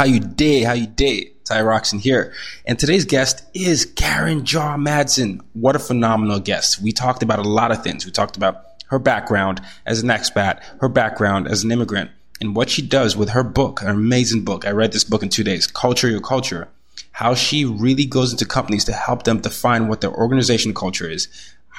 [0.00, 0.62] How you day?
[0.62, 1.32] How you day?
[1.44, 2.32] Ty Rockson here.
[2.64, 5.42] And today's guest is Karen Jaw Madson.
[5.52, 6.80] What a phenomenal guest.
[6.80, 8.06] We talked about a lot of things.
[8.06, 12.70] We talked about her background as an expat, her background as an immigrant, and what
[12.70, 14.66] she does with her book, her amazing book.
[14.66, 16.68] I read this book in two days, Culture Your Culture.
[17.12, 21.28] How she really goes into companies to help them define what their organization culture is,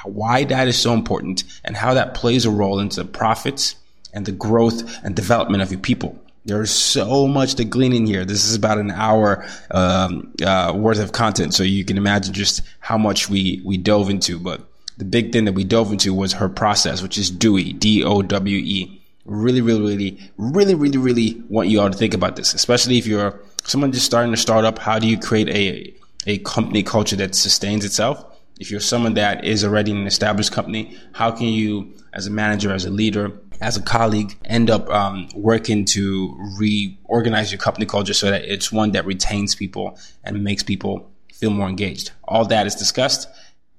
[0.04, 3.78] why that is so important, and how that plays a role into the profits
[4.14, 6.22] and the growth and development of your people.
[6.44, 8.26] There's so much to glean in here.
[8.26, 12.62] This is about an hour um, uh, worth of content, so you can imagine just
[12.80, 14.40] how much we we dove into.
[14.40, 14.62] But
[14.98, 18.24] the big thing that we dove into was her process, which is DOWE, D O
[18.24, 19.02] W E.
[19.26, 23.06] Really, really, really, really, really, really want you all to think about this, especially if
[23.06, 24.80] you're someone just starting a startup.
[24.80, 25.94] How do you create a
[26.26, 28.26] a company culture that sustains itself?
[28.60, 32.72] If you're someone that is already an established company, how can you, as a manager,
[32.74, 33.32] as a leader,
[33.62, 38.72] as a colleague, end up um, working to reorganize your company culture so that it's
[38.72, 42.12] one that retains people and makes people feel more engaged.
[42.24, 43.30] All that is discussed.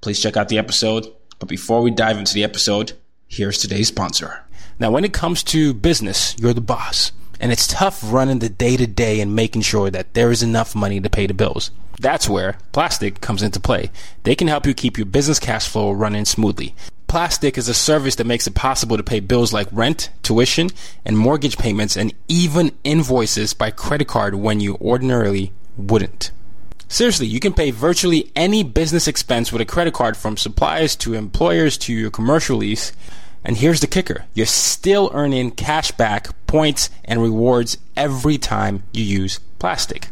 [0.00, 1.06] Please check out the episode.
[1.38, 2.92] But before we dive into the episode,
[3.26, 4.44] here's today's sponsor.
[4.78, 7.12] Now, when it comes to business, you're the boss.
[7.40, 10.76] And it's tough running the day to day and making sure that there is enough
[10.76, 11.72] money to pay the bills.
[12.00, 13.90] That's where Plastiq comes into play.
[14.22, 16.74] They can help you keep your business cash flow running smoothly.
[17.12, 20.70] Plastiq is a service that makes it possible to pay bills like rent, tuition,
[21.04, 26.30] and mortgage payments, and even invoices by credit card when you ordinarily wouldn't.
[26.88, 31.12] Seriously, you can pay virtually any business expense with a credit card from suppliers to
[31.12, 32.92] employers to your commercial lease.
[33.44, 39.04] And here's the kicker you're still earning cash back, points, and rewards every time you
[39.04, 40.06] use Plastiq.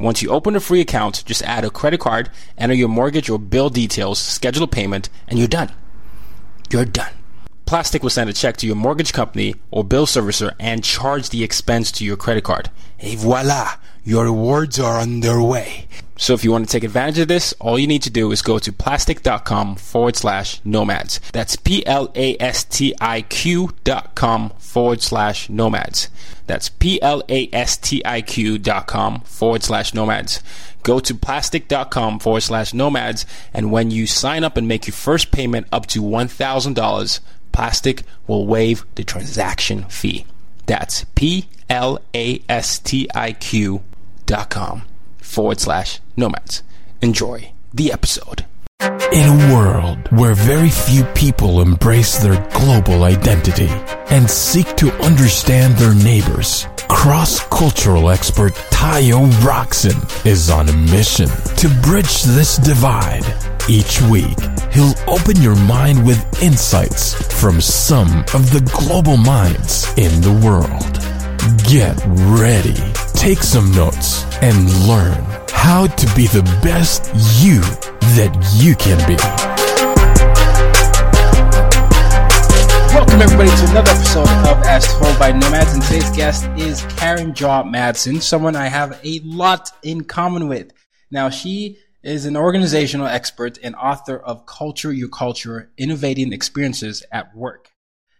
[0.00, 2.28] Once you open a free account, just add a credit card,
[2.58, 5.70] enter your mortgage or bill details, schedule a payment, and you're done.
[6.72, 7.19] You're done.
[7.70, 11.44] Plastiq will send a check to your mortgage company or bill servicer and charge the
[11.44, 12.68] expense to your credit card.
[12.98, 13.74] Et voila!
[14.02, 15.86] Your rewards are on their way.
[16.16, 18.42] So if you want to take advantage of this, all you need to do is
[18.42, 21.20] go to plastiq.com forward slash nomads.
[21.30, 22.10] That's P-L-A-S-T-I-Q
[23.84, 26.08] dot com forward slash nomads.
[26.48, 30.42] That's P-L-A-S-T-I-Q dot com forward slash nomads.
[30.82, 35.30] Go to plastiq.com forward slash nomads, And when you sign up and make your first
[35.30, 37.20] payment up to $1,000,
[37.52, 40.24] Plastiq will waive the transaction fee.
[40.66, 41.42] That's P-L-A-S-T-I-Q
[44.26, 44.82] dot com
[45.18, 46.62] forward slash nomads.
[47.02, 48.44] Enjoy the episode.
[49.12, 53.68] In a world where very few people embrace their global identity
[54.08, 61.68] and seek to understand their neighbors, cross-cultural expert Tayo Rockson is on a mission to
[61.82, 63.24] bridge this divide.
[63.70, 64.36] Each week,
[64.72, 70.98] he'll open your mind with insights from some of the global minds in the world.
[71.70, 71.96] Get
[72.36, 72.74] ready,
[73.14, 75.14] take some notes, and learn
[75.50, 77.60] how to be the best you
[78.18, 79.14] that you can be.
[82.92, 87.32] Welcome everybody to another episode of As Told by Nomads, and today's guest is Karen
[87.32, 90.72] Jaw Madson, someone I have a lot in common with.
[91.12, 97.36] Now, she is an organizational expert and author of Culture Your Culture, Innovating Experiences at
[97.36, 97.72] Work.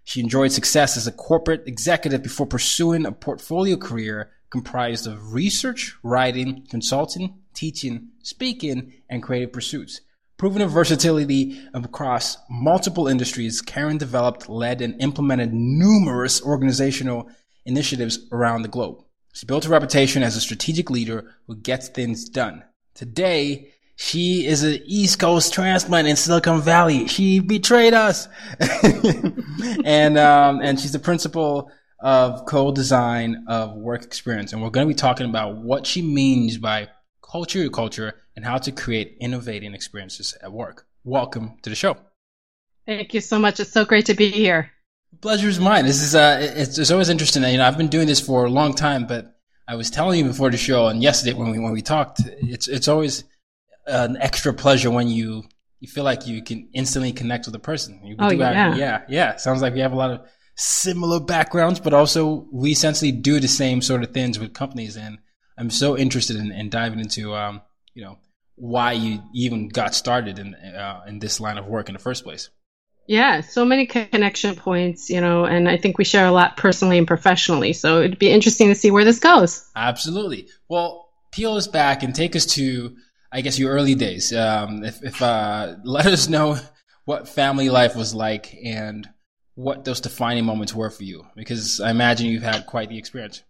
[0.05, 5.97] She enjoyed success as a corporate executive before pursuing a portfolio career comprised of research,
[6.03, 10.03] writing, consulting, teaching, speaking, and creative pursuits.
[10.37, 17.31] Proven her versatility across multiple industries, Karen developed, led, and implemented numerous organizational
[17.65, 19.05] initiatives around the globe.
[19.33, 22.65] She built a reputation as a strategic leader who gets things done.
[22.95, 27.07] Today, she is an East Coast transplant in Silicon Valley.
[27.07, 28.29] She betrayed us.
[29.85, 31.71] and, um, and she's the principal
[32.01, 36.57] of co-design of work experience, and we're going to be talking about what she means
[36.57, 36.89] by
[37.23, 40.87] culture to culture and how to create innovating experiences at work.
[41.05, 41.97] Welcome to the show.
[42.87, 43.61] Thank you so much.
[43.61, 44.71] It's so great to be here.
[45.21, 45.85] Pleasure is mine.
[45.85, 47.43] This is uh, it's, it's always interesting.
[47.43, 49.40] You know, I've been doing this for a long time, but
[49.71, 52.67] I was telling you before the show and yesterday when we when we talked, it's
[52.67, 53.23] it's always
[53.87, 55.45] an extra pleasure when you
[55.79, 58.01] you feel like you can instantly connect with a person.
[58.05, 59.37] You oh yeah, have, yeah, yeah.
[59.37, 60.21] Sounds like we have a lot of
[60.57, 64.97] similar backgrounds, but also we essentially do the same sort of things with companies.
[64.97, 65.19] And
[65.57, 67.63] I'm so interested in, in diving into, um,
[67.95, 68.19] you know,
[68.57, 72.25] why you even got started in uh, in this line of work in the first
[72.25, 72.51] place.
[73.07, 76.97] Yeah, so many connection points, you know, and I think we share a lot personally
[76.97, 77.73] and professionally.
[77.73, 79.69] So it'd be interesting to see where this goes.
[79.75, 80.47] Absolutely.
[80.69, 82.97] Well, peel us back and take us to,
[83.33, 84.33] I guess, your early days.
[84.33, 86.59] Um, if, if uh, let us know
[87.05, 89.09] what family life was like and
[89.57, 93.43] what those defining moments were for you, because I imagine you've had quite the experience.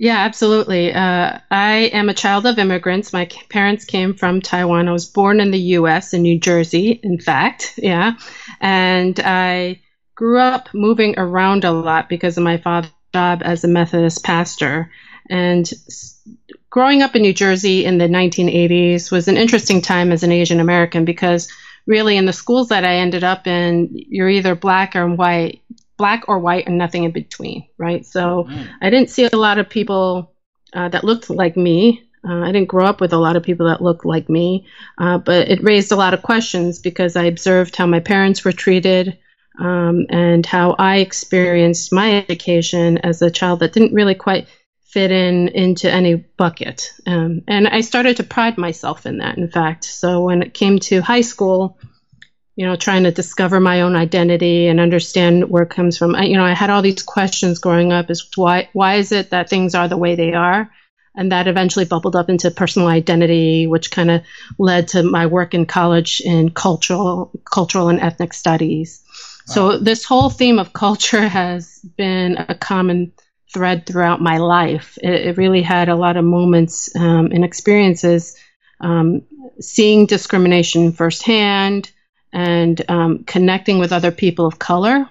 [0.00, 0.94] Yeah, absolutely.
[0.94, 3.12] Uh, I am a child of immigrants.
[3.12, 4.88] My parents came from Taiwan.
[4.88, 6.14] I was born in the U.S.
[6.14, 7.74] in New Jersey, in fact.
[7.76, 8.14] Yeah.
[8.62, 9.82] And I
[10.14, 14.90] grew up moving around a lot because of my father's job as a Methodist pastor.
[15.28, 15.70] And
[16.70, 20.60] growing up in New Jersey in the 1980s was an interesting time as an Asian
[20.60, 21.46] American because
[21.86, 25.59] really in the schools that I ended up in, you're either black or white
[26.00, 28.06] black or white and nothing in between, right?
[28.06, 28.68] So mm.
[28.80, 30.32] I didn't see a lot of people
[30.72, 32.08] uh, that looked like me.
[32.26, 34.66] Uh, I didn't grow up with a lot of people that looked like me,
[34.96, 38.52] uh, but it raised a lot of questions because I observed how my parents were
[38.52, 39.18] treated
[39.58, 44.48] um, and how I experienced my education as a child that didn't really quite
[44.84, 46.92] fit in into any bucket.
[47.06, 49.84] Um, and I started to pride myself in that, in fact.
[49.84, 51.78] So when it came to high school,
[52.60, 56.14] you know, trying to discover my own identity and understand where it comes from.
[56.14, 59.30] I, you know, I had all these questions growing up: is why why is it
[59.30, 60.70] that things are the way they are?
[61.16, 64.20] And that eventually bubbled up into personal identity, which kind of
[64.58, 69.02] led to my work in college in cultural cultural and ethnic studies.
[69.48, 69.54] Wow.
[69.54, 73.12] So this whole theme of culture has been a common
[73.54, 74.98] thread throughout my life.
[75.02, 78.36] It, it really had a lot of moments um, and experiences
[78.82, 79.22] um,
[79.60, 81.90] seeing discrimination firsthand
[82.32, 85.08] and um, connecting with other people of color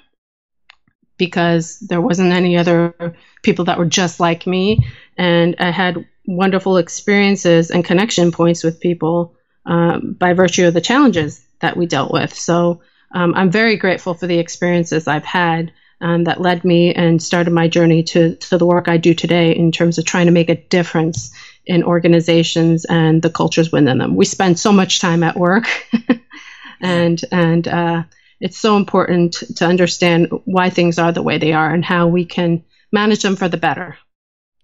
[1.18, 3.14] because there wasn't any other
[3.44, 4.80] people that were just like me.
[5.18, 9.36] And I had wonderful experiences and connection points with people
[9.66, 12.34] um, by virtue of the challenges that we dealt with.
[12.34, 12.82] So
[13.14, 17.52] um, I'm very grateful for the experiences I've had um, that led me and started
[17.52, 20.50] my journey to, to the work I do today in terms of trying to make
[20.50, 21.32] a difference
[21.66, 24.16] in organizations and the cultures within them.
[24.16, 25.68] We spend so much time at work
[26.82, 28.04] and and uh,
[28.40, 32.26] it's so important to understand why things are the way they are and how we
[32.26, 33.98] can manage them for the better.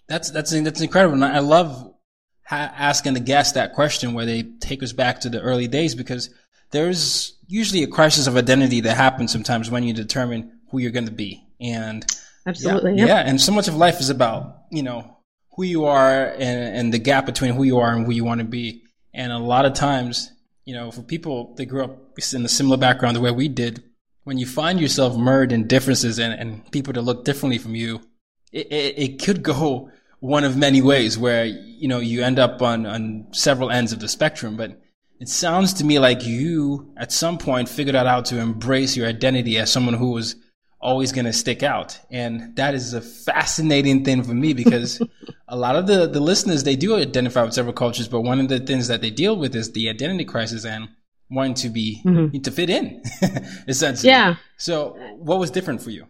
[0.08, 1.16] That's that's that's incredible.
[1.16, 1.94] And I love
[2.46, 5.96] ha- asking the guests that question where they take us back to the early days
[5.96, 6.30] because
[6.72, 11.06] there's usually a crisis of identity that happens sometimes when you determine who you're going
[11.08, 11.44] to be.
[11.60, 12.06] And
[12.46, 15.18] absolutely, yeah, yeah, and so much of life is about you know
[15.56, 18.40] who you are and, and the gap between who you are and who you want
[18.40, 18.84] to be.
[19.14, 20.32] And a lot of times
[20.66, 23.84] you know, for people that grew up in a similar background the way we did,
[24.24, 28.02] when you find yourself mired in differences and, and people that look differently from you,
[28.52, 32.62] it, it, it, could go one of many ways where, you know, you end up
[32.62, 34.58] on, on several ends of the spectrum.
[34.58, 34.82] But
[35.20, 39.08] it sounds to me like you at some point figured out how to embrace your
[39.08, 40.36] identity as someone who was
[40.86, 42.00] always going to stick out.
[42.10, 45.02] And that is a fascinating thing for me because
[45.48, 48.48] a lot of the, the listeners, they do identify with several cultures, but one of
[48.48, 50.90] the things that they deal with is the identity crisis and
[51.30, 52.40] wanting to be, mm-hmm.
[52.40, 53.04] to fit in,
[53.68, 54.10] essentially.
[54.10, 54.36] Yeah.
[54.58, 56.06] So what was different for you?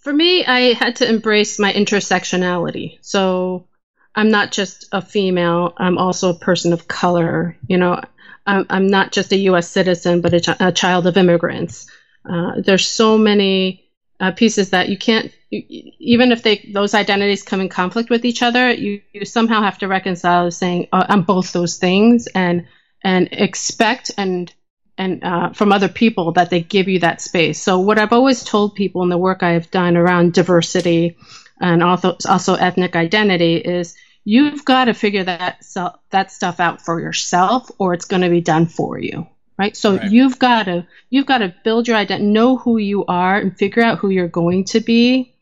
[0.00, 2.98] For me, I had to embrace my intersectionality.
[3.00, 3.68] So
[4.14, 7.56] I'm not just a female, I'm also a person of color.
[7.68, 8.00] You know,
[8.46, 9.68] I'm, I'm not just a U.S.
[9.68, 11.86] citizen, but a, ch- a child of immigrants.
[12.28, 13.84] Uh, there's so many
[14.20, 18.24] uh, pieces that you can't, you, even if they those identities come in conflict with
[18.24, 22.66] each other, you, you somehow have to reconcile saying I'm both those things and
[23.02, 24.52] and expect and
[24.96, 27.60] and uh, from other people that they give you that space.
[27.60, 31.16] So what I've always told people in the work I've done around diversity
[31.60, 35.64] and also also ethnic identity is you've got to figure that
[36.10, 39.26] that stuff out for yourself, or it's going to be done for you
[39.58, 39.76] right?
[39.76, 40.10] So right.
[40.10, 43.82] you've got to you've got to build your identity, know who you are, and figure
[43.82, 45.34] out who you're going to be,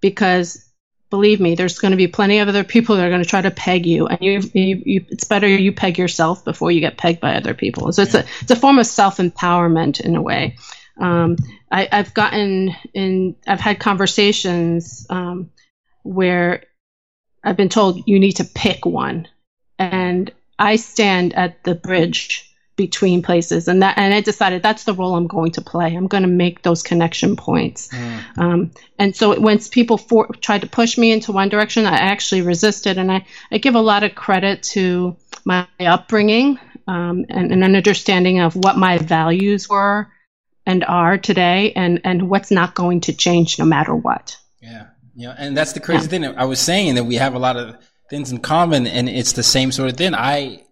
[0.00, 0.64] because
[1.10, 3.40] believe me, there's going to be plenty of other people that are going to try
[3.40, 6.96] to peg you, and you, you, you it's better you peg yourself before you get
[6.96, 7.92] pegged by other people.
[7.92, 10.56] So it's a it's a form of self empowerment in a way.
[11.00, 11.36] Um,
[11.70, 15.50] I, have gotten in, I've had conversations um,
[16.04, 16.64] where
[17.42, 19.28] I've been told you need to pick one,
[19.78, 23.68] and I stand at the bridge between places.
[23.68, 25.94] And that and i decided that's the role i'm going to play.
[25.94, 27.88] I'm going to make those connection points.
[27.88, 28.38] Mm.
[28.38, 32.42] um, and so once people for, tried to push me into one direction i actually
[32.42, 32.98] resisted.
[32.98, 37.76] And i, I give a lot of credit to my upbringing um, and, and an
[37.76, 40.08] understanding of what my values were
[40.66, 44.36] and are today and and what's not going to change no matter what.
[44.60, 44.86] Yeah.
[45.14, 45.34] Yeah.
[45.36, 46.08] And that's the crazy yeah.
[46.08, 46.24] thing.
[46.24, 47.76] I was saying that we have a lot of
[48.10, 50.14] things in common and it's the same sort of thing.
[50.14, 50.63] I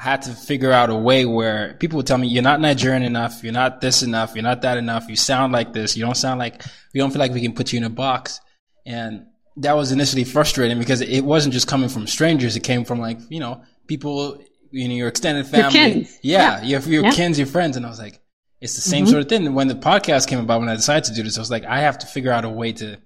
[0.00, 3.44] had to figure out a way where people would tell me, you're not Nigerian enough.
[3.44, 4.34] You're not this enough.
[4.34, 5.08] You're not that enough.
[5.08, 5.96] You sound like this.
[5.96, 6.62] You don't sound like,
[6.94, 8.40] we don't feel like we can put you in a box.
[8.86, 9.26] And
[9.58, 12.56] that was initially frustrating because it wasn't just coming from strangers.
[12.56, 15.78] It came from like, you know, people, you know, your extended family.
[15.78, 16.62] Your yeah, yeah.
[16.62, 17.12] Your, your yeah.
[17.12, 17.76] kins, your friends.
[17.76, 18.20] And I was like,
[18.60, 19.10] it's the same mm-hmm.
[19.10, 19.46] sort of thing.
[19.46, 21.64] And when the podcast came about, when I decided to do this, I was like,
[21.64, 22.98] I have to figure out a way to,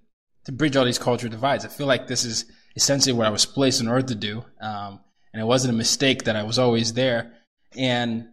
[0.45, 1.65] to bridge all these cultural divides.
[1.65, 2.45] I feel like this is
[2.77, 4.45] essentially what I was placed on earth to do.
[4.61, 5.01] Um,
[5.35, 7.33] and it wasn't a mistake that I was always there.
[7.77, 8.29] And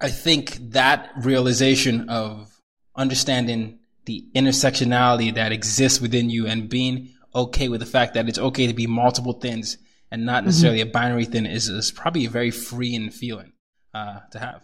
[0.00, 2.56] I think that realization of
[2.94, 8.38] understanding the intersectionality that exists within you and being okay with the fact that it's
[8.38, 9.76] okay to be multiple things
[10.12, 10.46] and not mm-hmm.
[10.46, 10.90] necessarily mm-hmm.
[10.90, 13.52] a binary thing is, is probably a very freeing feeling
[13.92, 14.62] uh, to have.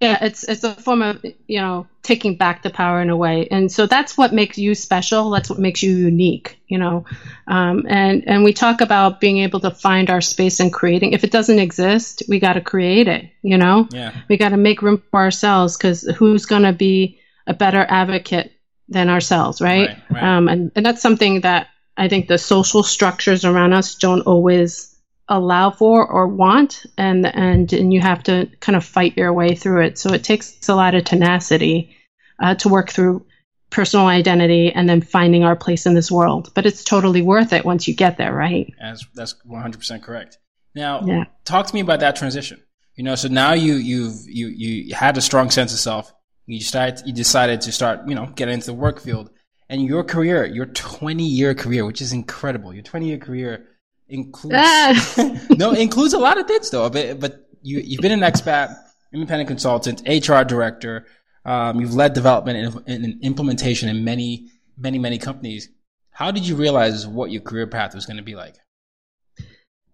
[0.00, 3.48] Yeah, it's it's a form of you know taking back the power in a way,
[3.50, 5.30] and so that's what makes you special.
[5.30, 7.04] That's what makes you unique, you know.
[7.48, 11.14] Um, and and we talk about being able to find our space and creating.
[11.14, 13.28] If it doesn't exist, we got to create it.
[13.42, 14.14] You know, yeah.
[14.28, 18.52] we got to make room for ourselves because who's going to be a better advocate
[18.88, 19.88] than ourselves, right?
[19.88, 20.22] right, right.
[20.22, 24.94] Um, and and that's something that I think the social structures around us don't always
[25.28, 29.54] allow for or want and and and you have to kind of fight your way
[29.54, 29.98] through it.
[29.98, 31.96] So it takes a lot of tenacity
[32.40, 33.26] uh, to work through
[33.70, 36.50] personal identity and then finding our place in this world.
[36.54, 38.72] But it's totally worth it once you get there right?
[38.80, 40.38] That's that's 100% correct.
[40.74, 41.24] Now yeah.
[41.44, 42.62] talk to me about that transition.
[42.96, 46.12] You know so now you you've you you had a strong sense of self.
[46.46, 49.30] You started you decided to start you know get into the work field.
[49.70, 53.66] And your career your 20 year career which is incredible your 20 year career
[54.08, 55.46] includes ah.
[55.50, 56.88] no includes a lot of things though.
[56.88, 58.76] But but you you've been an expat,
[59.12, 61.06] independent consultant, HR director.
[61.44, 65.68] Um, you've led development and, and implementation in many many many companies.
[66.10, 68.56] How did you realize what your career path was going to be like?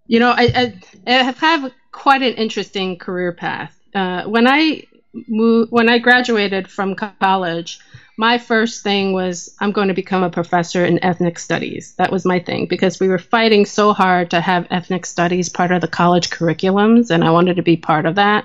[0.07, 3.79] You know, I, I, I have had quite an interesting career path.
[3.95, 4.85] Uh, when I
[5.29, 7.79] moved, when I graduated from college,
[8.17, 11.95] my first thing was I'm going to become a professor in ethnic studies.
[11.99, 15.73] That was my thing because we were fighting so hard to have ethnic studies part
[15.73, 18.45] of the college curriculums, and I wanted to be part of that.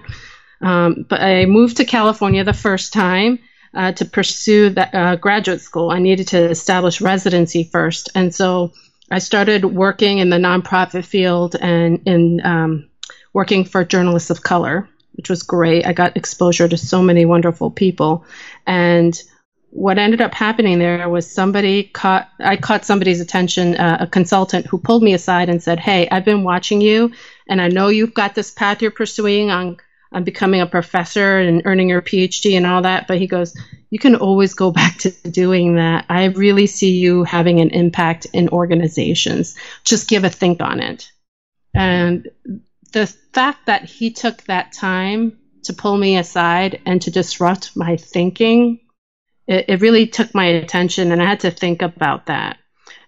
[0.62, 3.40] Um, but I moved to California the first time
[3.74, 5.92] uh, to pursue that uh, graduate school.
[5.92, 8.74] I needed to establish residency first, and so
[9.12, 12.90] I started working in the nonprofit field and in um,
[13.34, 15.86] working for journalists of color, which was great.
[15.86, 18.26] I got exposure to so many wonderful people,
[18.66, 19.20] and
[19.72, 24.66] what ended up happening there was somebody caught i caught somebody's attention uh, a consultant
[24.66, 27.12] who pulled me aside and said hey i've been watching you
[27.48, 29.78] and i know you've got this path you're pursuing on
[30.12, 33.56] on becoming a professor and earning your phd and all that but he goes
[33.90, 36.06] you can always go back to doing that.
[36.10, 39.56] I really see you having an impact in organizations.
[39.84, 41.12] Just give a think on it.
[41.74, 42.30] And
[42.94, 47.98] the fact that he took that time to pull me aside and to disrupt my
[47.98, 48.80] thinking
[49.50, 52.58] it, it really took my attention, and I had to think about that.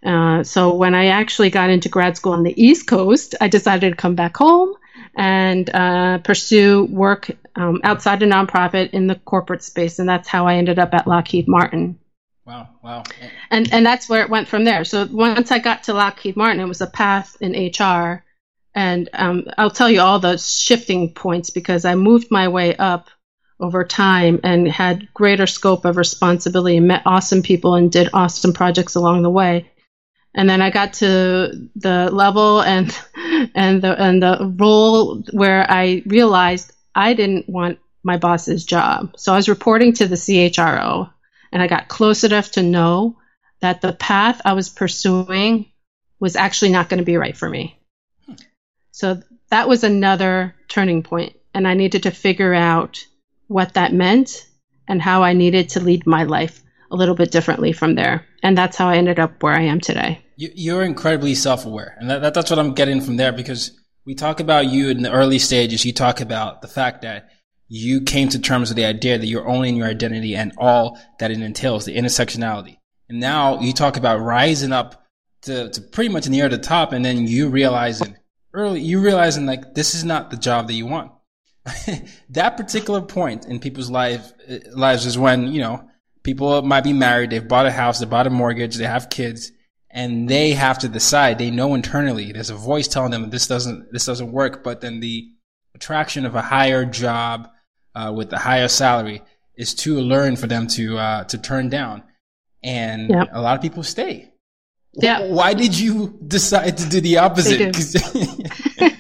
[0.04, 3.92] Uh, so when I actually got into grad school on the East Coast, I decided
[3.92, 4.74] to come back home
[5.16, 10.48] and uh, pursue work um, outside a nonprofit in the corporate space, and that's how
[10.48, 12.00] I ended up at Lockheed Martin.
[12.46, 13.04] Wow, wow.
[13.52, 14.84] And and that's where it went from there.
[14.84, 18.24] So once I got to Lockheed Martin, it was a path in HR,
[18.74, 23.10] and um, I'll tell you all the shifting points because I moved my way up
[23.62, 28.54] over time and had greater scope of responsibility and met awesome people and did awesome
[28.54, 29.70] projects along the way.
[30.34, 32.98] And then I got to the level and
[33.56, 39.14] and the and the role where I realized I didn't want my boss's job.
[39.18, 41.12] So I was reporting to the CHRO
[41.52, 43.18] and I got close enough to know
[43.60, 45.72] that the path I was pursuing
[46.20, 47.78] was actually not going to be right for me.
[48.92, 53.06] So that was another turning point and I needed to figure out
[53.52, 54.48] what that meant
[54.88, 58.26] and how I needed to lead my life a little bit differently from there.
[58.44, 60.22] And that's how I ended up where I am today.
[60.38, 61.96] You're incredibly self aware.
[62.00, 63.72] And that, that's what I'm getting from there because
[64.06, 65.86] we talk about you in the early stages.
[65.86, 67.30] You talk about the fact that
[67.68, 71.32] you came to terms with the idea that you're owning your identity and all that
[71.32, 72.78] it entails, the intersectionality.
[73.08, 75.06] And now you talk about rising up
[75.44, 78.18] to, to pretty much near the top and then you realizing
[78.54, 81.12] early, you realizing like this is not the job that you want.
[82.30, 84.32] that particular point in people's life,
[84.74, 85.88] lives is when, you know,
[86.24, 89.52] people might be married, they've bought a house, they bought a mortgage, they have kids,
[89.90, 91.38] and they have to decide.
[91.38, 95.00] They know internally, there's a voice telling them this doesn't, this doesn't work, but then
[95.00, 95.30] the
[95.76, 97.48] attraction of a higher job,
[97.94, 99.22] uh, with a higher salary
[99.56, 102.04] is too alluring for them to, uh, to turn down.
[102.64, 103.30] And yep.
[103.34, 104.32] a lot of people stay.
[104.94, 105.28] Yeah.
[105.28, 107.76] Why did you decide to do the opposite?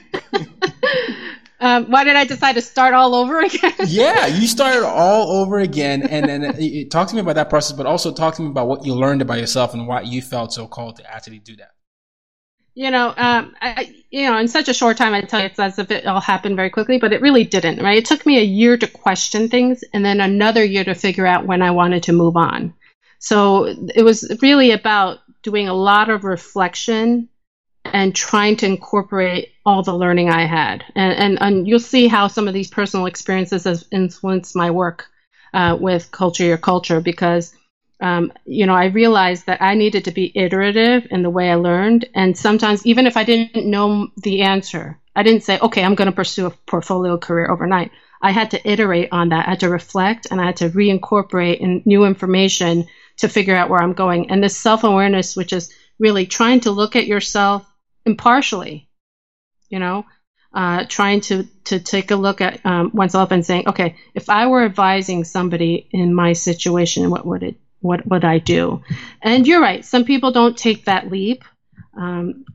[1.61, 3.73] um, why did I decide to start all over again?
[3.85, 7.85] yeah, you started all over again, and then talk to me about that process, but
[7.85, 10.67] also talk to me about what you learned about yourself and why you felt so
[10.67, 11.71] called to actually do that.
[12.73, 15.59] You know, um, I, you know, in such a short time, I tell you, it's
[15.59, 17.79] as if it all happened very quickly, but it really didn't.
[17.83, 17.99] Right?
[17.99, 21.45] It took me a year to question things, and then another year to figure out
[21.45, 22.73] when I wanted to move on.
[23.19, 27.29] So it was really about doing a lot of reflection
[27.85, 30.83] and trying to incorporate all the learning I had.
[30.95, 35.07] And, and, and you'll see how some of these personal experiences have influenced my work
[35.53, 37.53] uh, with Culture Your Culture because,
[37.99, 41.55] um, you know, I realized that I needed to be iterative in the way I
[41.55, 42.09] learned.
[42.15, 46.09] And sometimes, even if I didn't know the answer, I didn't say, okay, I'm going
[46.09, 47.91] to pursue a portfolio career overnight.
[48.21, 49.47] I had to iterate on that.
[49.47, 52.87] I had to reflect and I had to reincorporate in new information
[53.17, 54.31] to figure out where I'm going.
[54.31, 57.65] And this self awareness, which is really trying to look at yourself
[58.05, 58.89] impartially,
[59.71, 60.05] you know,
[60.53, 64.47] uh, trying to, to take a look at um, oneself and saying, okay, if I
[64.47, 68.83] were advising somebody in my situation, what would it, what would I do?
[69.21, 69.83] And you're right.
[69.83, 71.43] Some people don't take that leap.
[71.97, 72.45] Um,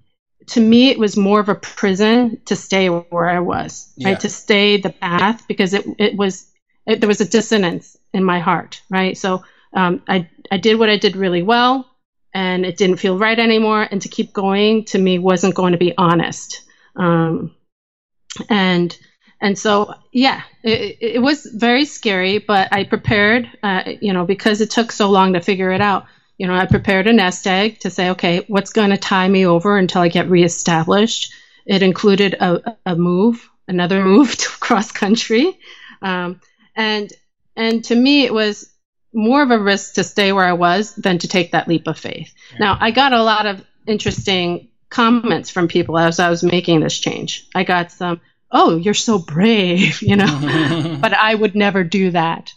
[0.48, 4.10] to me, it was more of a prison to stay where I was, yeah.
[4.10, 4.20] right?
[4.20, 6.48] To stay the path because it, it was,
[6.86, 9.16] it, there was a dissonance in my heart, right?
[9.16, 9.42] So
[9.72, 11.90] um, I, I did what I did really well
[12.32, 13.88] and it didn't feel right anymore.
[13.90, 16.62] And to keep going to me wasn't going to be honest.
[16.96, 17.54] Um,
[18.48, 18.96] and,
[19.40, 24.60] and so, yeah, it, it, was very scary, but I prepared, uh, you know, because
[24.60, 26.06] it took so long to figure it out.
[26.38, 29.46] You know, I prepared a nest egg to say, okay, what's going to tie me
[29.46, 31.32] over until I get reestablished?
[31.66, 35.58] It included a, a move, another move to cross country.
[36.02, 36.40] Um,
[36.74, 37.12] and,
[37.56, 38.70] and to me, it was
[39.12, 41.98] more of a risk to stay where I was than to take that leap of
[41.98, 42.34] faith.
[42.60, 46.98] Now, I got a lot of interesting comments from people as I was making this
[46.98, 47.46] change.
[47.54, 52.52] I got some, oh, you're so brave, you know, but I would never do that.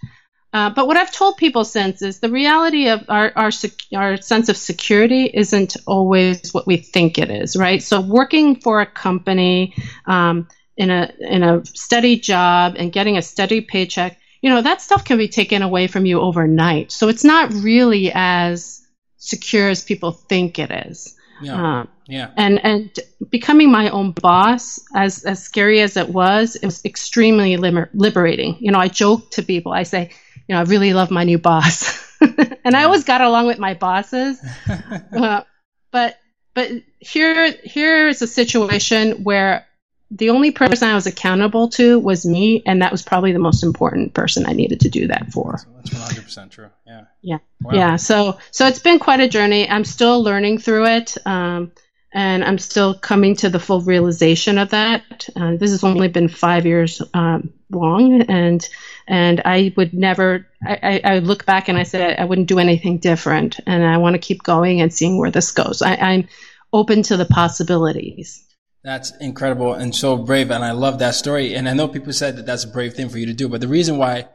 [0.51, 3.51] Uh, but what I've told people since is the reality of our, our,
[3.93, 7.83] our sense of security isn't always what we think it is, right?
[7.83, 9.75] So working for a company
[10.07, 14.81] um, in a in a steady job and getting a steady paycheck you know, that
[14.81, 16.93] stuff can be taken away from you overnight.
[16.93, 18.81] So it's not really as
[19.17, 21.13] secure as people think it is.
[21.41, 21.81] Yeah.
[21.81, 22.31] Um, yeah.
[22.35, 27.57] And and becoming my own boss, as as scary as it was, it was extremely
[27.57, 28.57] liber- liberating.
[28.59, 29.71] You know, I joke to people.
[29.71, 30.11] I say,
[30.47, 33.75] you know, I really love my new boss, and I always got along with my
[33.75, 34.39] bosses.
[35.15, 35.43] uh,
[35.91, 36.17] but
[36.53, 39.67] but here here is a situation where
[40.11, 43.63] the only person I was accountable to was me, and that was probably the most
[43.63, 45.59] important person I needed to do that for.
[45.75, 46.69] That's one hundred percent true.
[46.87, 47.05] Yeah.
[47.21, 47.37] Yeah.
[47.61, 47.73] Wow.
[47.73, 47.95] Yeah.
[47.97, 49.69] So so it's been quite a journey.
[49.69, 51.71] I'm still learning through it, um,
[52.11, 55.29] and I'm still coming to the full realization of that.
[55.35, 58.67] Uh, this has only been five years um, long, and
[59.07, 60.47] and I would never.
[60.65, 63.97] I, I, I look back and I said I wouldn't do anything different, and I
[63.97, 65.81] want to keep going and seeing where this goes.
[65.81, 66.27] I, I'm
[66.73, 68.45] open to the possibilities.
[68.83, 70.51] That's incredible and so brave.
[70.51, 71.53] And I love that story.
[71.55, 73.61] And I know people said that that's a brave thing for you to do, but
[73.61, 74.27] the reason why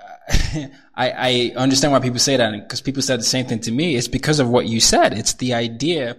[0.00, 3.72] uh, I, I understand why people say that because people said the same thing to
[3.72, 3.96] me.
[3.96, 5.12] It's because of what you said.
[5.12, 6.16] It's the idea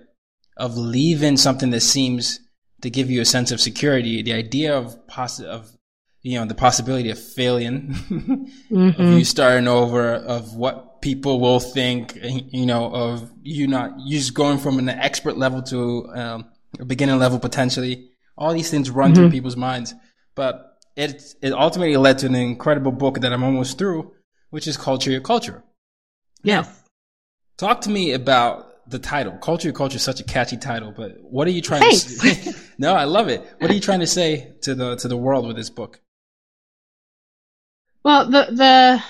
[0.58, 2.40] of leaving something that seems
[2.82, 5.72] to give you a sense of security, the idea of poss- of
[6.22, 9.02] you know the possibility of failing, mm-hmm.
[9.02, 14.18] of you starting over, of what people will think, you know, of you not you
[14.18, 16.46] just going from an expert level to um,
[16.80, 18.10] a beginning level potentially.
[18.38, 19.22] All these things run mm-hmm.
[19.22, 19.94] through people's minds,
[20.34, 24.14] but it it ultimately led to an incredible book that I'm almost through,
[24.50, 25.64] which is Culture Your Culture.
[26.44, 26.66] Yeah.
[27.58, 29.34] Talk to me about the title.
[29.34, 32.04] Culture Your Culture is such a catchy title, but what are you trying Thanks.
[32.04, 32.54] to say?
[32.78, 33.42] no, I love it.
[33.60, 36.00] What are you trying to say to the to the world with this book?
[38.04, 39.04] Well, the the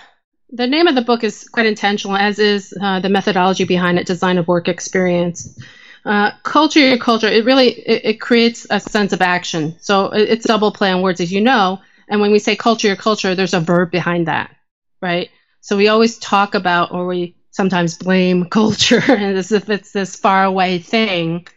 [0.51, 4.07] the name of the book is quite intentional, as is uh, the methodology behind it,
[4.07, 5.59] design of work experience.
[6.05, 10.29] Uh, culture your culture it really it, it, creates a sense of action so it,
[10.29, 13.35] it's double play on words as you know and when we say culture, your culture,
[13.35, 14.55] there's a verb behind that,
[15.01, 15.29] right?
[15.61, 20.77] So we always talk about, or we sometimes blame culture as if it's this faraway
[20.77, 21.47] thing,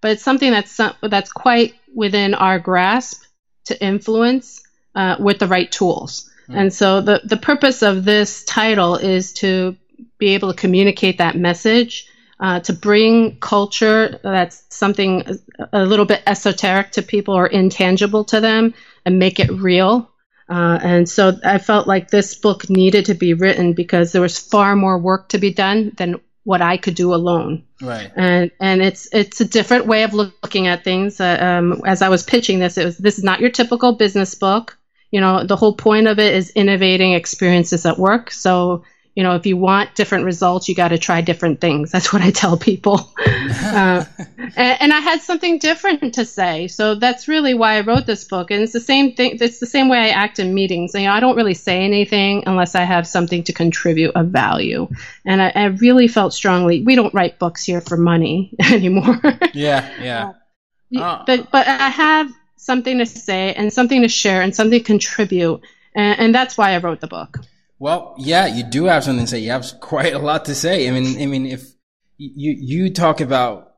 [0.00, 3.24] but it's something that's that's quite within our grasp
[3.64, 4.62] to influence
[4.94, 6.30] uh, with the right tools.
[6.48, 6.56] Mm.
[6.56, 9.76] And so the the purpose of this title is to
[10.18, 12.06] be able to communicate that message.
[12.42, 15.22] Uh, to bring culture that's something
[15.74, 18.72] a little bit esoteric to people or intangible to them
[19.04, 20.10] and make it real
[20.50, 24.36] uh, and so I felt like this book needed to be written because there was
[24.36, 27.64] far more work to be done than what I could do alone.
[27.80, 28.10] Right.
[28.16, 31.20] And and it's it's a different way of looking at things.
[31.20, 34.34] Uh, um, as I was pitching this, it was this is not your typical business
[34.34, 34.76] book.
[35.12, 38.32] You know, the whole point of it is innovating experiences at work.
[38.32, 38.82] So
[39.14, 41.90] you know, if you want different results, you got to try different things.
[41.90, 43.12] That's what I tell people.
[43.18, 44.04] uh,
[44.38, 48.24] and, and, I had something different to say, so that's really why I wrote this
[48.24, 48.52] book.
[48.52, 49.38] And it's the same thing.
[49.40, 50.94] It's the same way I act in meetings.
[50.94, 54.88] You know, I don't really say anything unless I have something to contribute of value.
[55.24, 59.20] And I, I really felt strongly we don't write books here for money anymore.
[59.52, 60.32] yeah, yeah.
[60.96, 64.84] Uh, but but I have something to say and something to share and something to
[64.84, 65.62] contribute,
[65.94, 67.38] and, and that's why I wrote the book.
[67.80, 69.38] Well, yeah, you do have something to say.
[69.38, 70.86] You have quite a lot to say.
[70.86, 71.62] I mean, I mean, if
[72.18, 73.72] you you talk about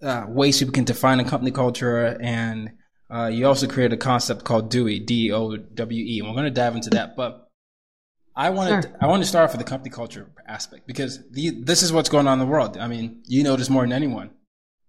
[0.00, 2.70] uh, ways people can define a company culture, and
[3.10, 6.44] uh, you also create a concept called DOWE, D O W E, and we're going
[6.44, 7.16] to dive into that.
[7.16, 7.50] But
[8.36, 8.96] I wanted sure.
[9.00, 12.08] I want to start off with the company culture aspect because the, this is what's
[12.08, 12.78] going on in the world.
[12.78, 14.30] I mean, you know this more than anyone.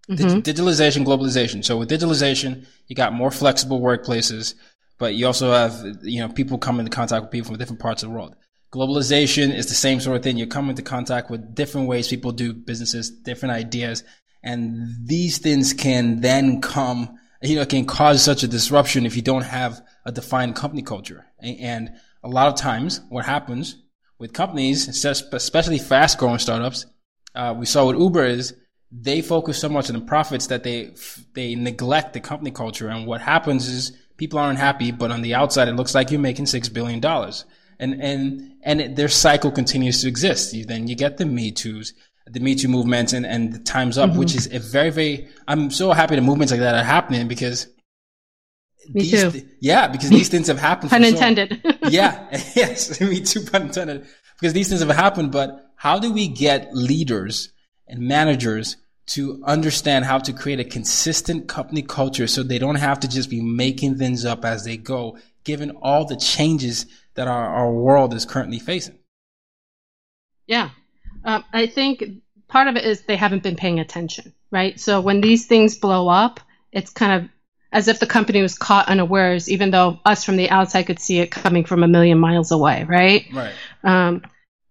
[0.08, 0.40] Mm-hmm.
[0.40, 1.66] digitalization, globalization.
[1.66, 4.54] So with digitalization, you got more flexible workplaces,
[5.00, 8.04] but you also have you know people come into contact with people from different parts
[8.04, 8.36] of the world.
[8.72, 10.38] Globalization is the same sort of thing.
[10.38, 14.04] You come into contact with different ways people do businesses, different ideas,
[14.44, 19.22] and these things can then come, you know, can cause such a disruption if you
[19.22, 21.26] don't have a defined company culture.
[21.42, 21.92] And
[22.24, 23.76] a lot of times what happens
[24.20, 26.86] with companies, especially fast growing startups,
[27.36, 28.56] uh, we saw what Uber is,
[28.92, 30.94] they focus so much on the profits that they,
[31.34, 32.90] they neglect the company culture.
[32.90, 36.20] And what happens is people aren't happy, but on the outside, it looks like you're
[36.20, 37.02] making $6 billion
[37.80, 40.54] and and and it, their cycle continues to exist.
[40.54, 41.94] You, then you get the Me Too's,
[42.28, 44.20] the Me Too movement, and and the Times Up, mm-hmm.
[44.20, 45.28] which is a very very.
[45.48, 47.68] I'm so happy the movements like that are happening because.
[48.92, 49.48] Me these, too.
[49.60, 50.90] Yeah, because these things have happened.
[50.90, 51.62] pun intended.
[51.64, 54.08] So, yeah, yes, me too, pun intended.
[54.40, 57.52] Because these things have happened, but how do we get leaders
[57.88, 63.00] and managers to understand how to create a consistent company culture so they don't have
[63.00, 66.86] to just be making things up as they go, given all the changes
[67.20, 68.98] that our, our world is currently facing.
[70.48, 70.70] Yeah.
[71.26, 72.02] Um, I think
[72.48, 74.80] part of it is they haven't been paying attention, right?
[74.80, 76.40] So when these things blow up,
[76.72, 77.30] it's kind of
[77.74, 81.20] as if the company was caught unawares, even though us from the outside could see
[81.20, 83.26] it coming from a million miles away, right?
[83.34, 83.54] Right.
[83.84, 84.22] Um,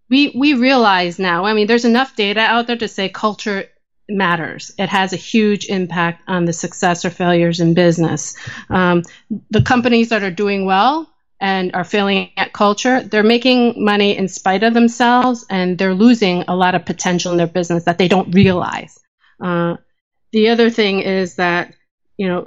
[0.08, 1.44] we we realize now.
[1.44, 3.66] I mean, there's enough data out there to say culture
[4.08, 4.72] matters.
[4.78, 8.38] It has a huge impact on the success or failures in business.
[8.70, 9.02] Um,
[9.50, 14.28] the companies that are doing well and are failing at culture, they're making money in
[14.28, 18.08] spite of themselves and they're losing a lot of potential in their business that they
[18.08, 18.98] don't realize.
[19.40, 19.76] Uh,
[20.32, 21.74] the other thing is that,
[22.16, 22.46] you know,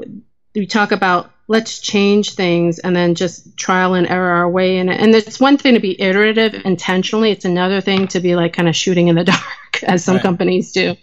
[0.54, 4.88] we talk about let's change things and then just trial and error our way in
[4.88, 5.00] it.
[5.02, 7.32] And it's one thing to be iterative intentionally.
[7.32, 10.24] It's another thing to be like kind of shooting in the dark as some right.
[10.24, 10.96] companies do.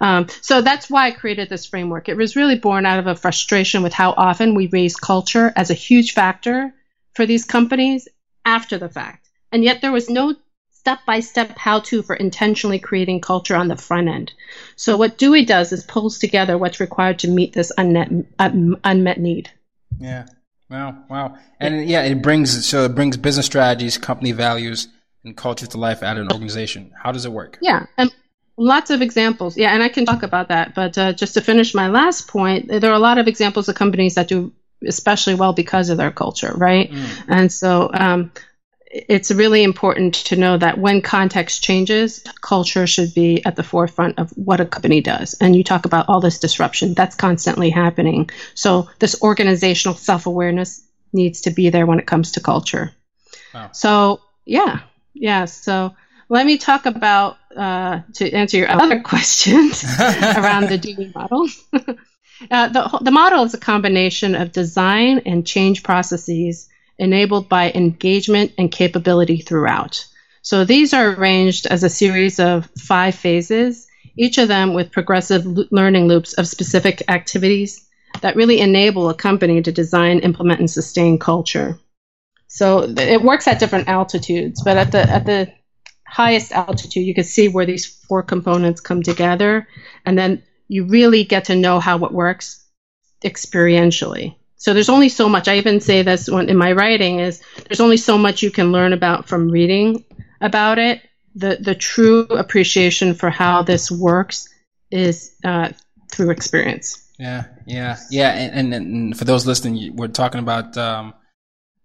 [0.00, 2.08] Um, so that's why I created this framework.
[2.08, 5.70] It was really born out of a frustration with how often we raise culture as
[5.70, 6.74] a huge factor
[7.18, 8.06] for these companies
[8.44, 9.28] after the fact.
[9.50, 10.36] And yet there was no
[10.70, 14.32] step by step how to for intentionally creating culture on the front end.
[14.76, 19.50] So what DOWE does is pulls together what's required to meet this unmet, unmet need.
[19.98, 20.26] Yeah.
[20.70, 21.02] Wow.
[21.10, 21.36] Wow.
[21.58, 24.86] And yeah, it brings, so it brings business strategies, company values,
[25.24, 26.92] and culture to life at an organization.
[27.02, 27.58] How does it work?
[27.60, 27.86] Yeah.
[27.96, 28.14] And
[28.56, 29.58] lots of examples.
[29.58, 29.74] Yeah.
[29.74, 30.76] And I can talk about that.
[30.76, 33.74] But uh, just to finish my last point, there are a lot of examples of
[33.74, 34.52] companies that do
[34.86, 36.90] especially well because of their culture, right?
[36.90, 37.24] Mm.
[37.28, 38.32] And so um,
[38.90, 44.18] it's really important to know that when context changes, culture should be at the forefront
[44.18, 45.34] of what a company does.
[45.34, 48.30] And you talk about all this disruption that's constantly happening.
[48.54, 52.92] So this organizational self awareness needs to be there when it comes to culture.
[53.52, 53.70] Wow.
[53.72, 54.80] So yeah,
[55.12, 55.44] yeah.
[55.44, 55.94] So
[56.28, 61.48] let me talk about uh, to answer your other questions around the DOWE model.
[62.50, 68.52] Uh, the, the model is a combination of design and change processes enabled by engagement
[68.58, 70.06] and capability throughout.
[70.42, 75.44] So these are arranged as a series of five phases, each of them with progressive
[75.70, 77.86] learning loops of specific activities
[78.20, 81.78] that really enable a company to design, implement, and sustain culture.
[82.48, 85.52] So it works at different altitudes, but at the at the
[86.06, 89.68] highest altitude, you can see where these four components come together,
[90.06, 92.64] and then you really get to know how it works
[93.24, 94.36] experientially.
[94.56, 95.48] So there's only so much.
[95.48, 98.92] I even say this in my writing is there's only so much you can learn
[98.92, 100.04] about from reading
[100.40, 101.00] about it.
[101.34, 104.48] The the true appreciation for how this works
[104.90, 105.70] is uh,
[106.10, 107.04] through experience.
[107.18, 108.30] Yeah, yeah, yeah.
[108.30, 111.14] And, and, and, for those listening, we're talking about um,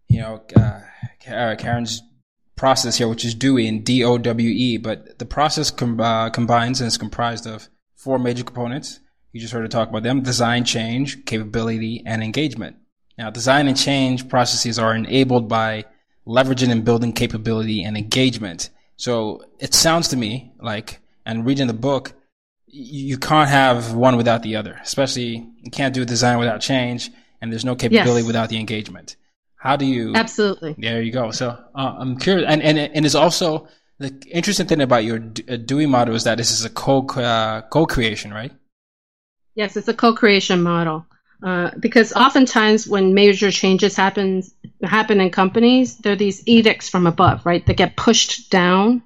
[0.07, 0.81] you know uh,
[1.19, 2.01] Karen's
[2.55, 4.77] process here, which is DOWE and D O W E.
[4.77, 7.67] But the process com- uh, combines and is comprised of
[8.03, 8.99] four major components.
[9.31, 12.77] You just heard her talk about them: design, change, capability, and engagement.
[13.17, 15.85] Now, design and change processes are enabled by
[16.27, 18.69] leveraging and building capability and engagement.
[18.95, 22.13] So it sounds to me like, and reading the book,
[22.67, 24.79] you can't have one without the other.
[24.81, 27.11] Especially, you can't do design without change,
[27.41, 28.27] and there's no capability yes.
[28.27, 29.15] without the engagement.
[29.55, 30.13] How do you?
[30.15, 30.75] Absolutely.
[30.77, 31.31] There you go.
[31.31, 33.67] So uh, I'm curious, and and and it's also
[34.03, 37.85] the interesting thing about your DOWE model is that this is a co uh, co
[37.85, 38.51] creation, right?
[39.55, 41.05] Yes, it's a co creation model.
[41.41, 44.43] Uh, because oftentimes when major changes happen
[44.81, 47.65] happen in companies, there are these edicts from above, right?
[47.65, 49.03] That get pushed down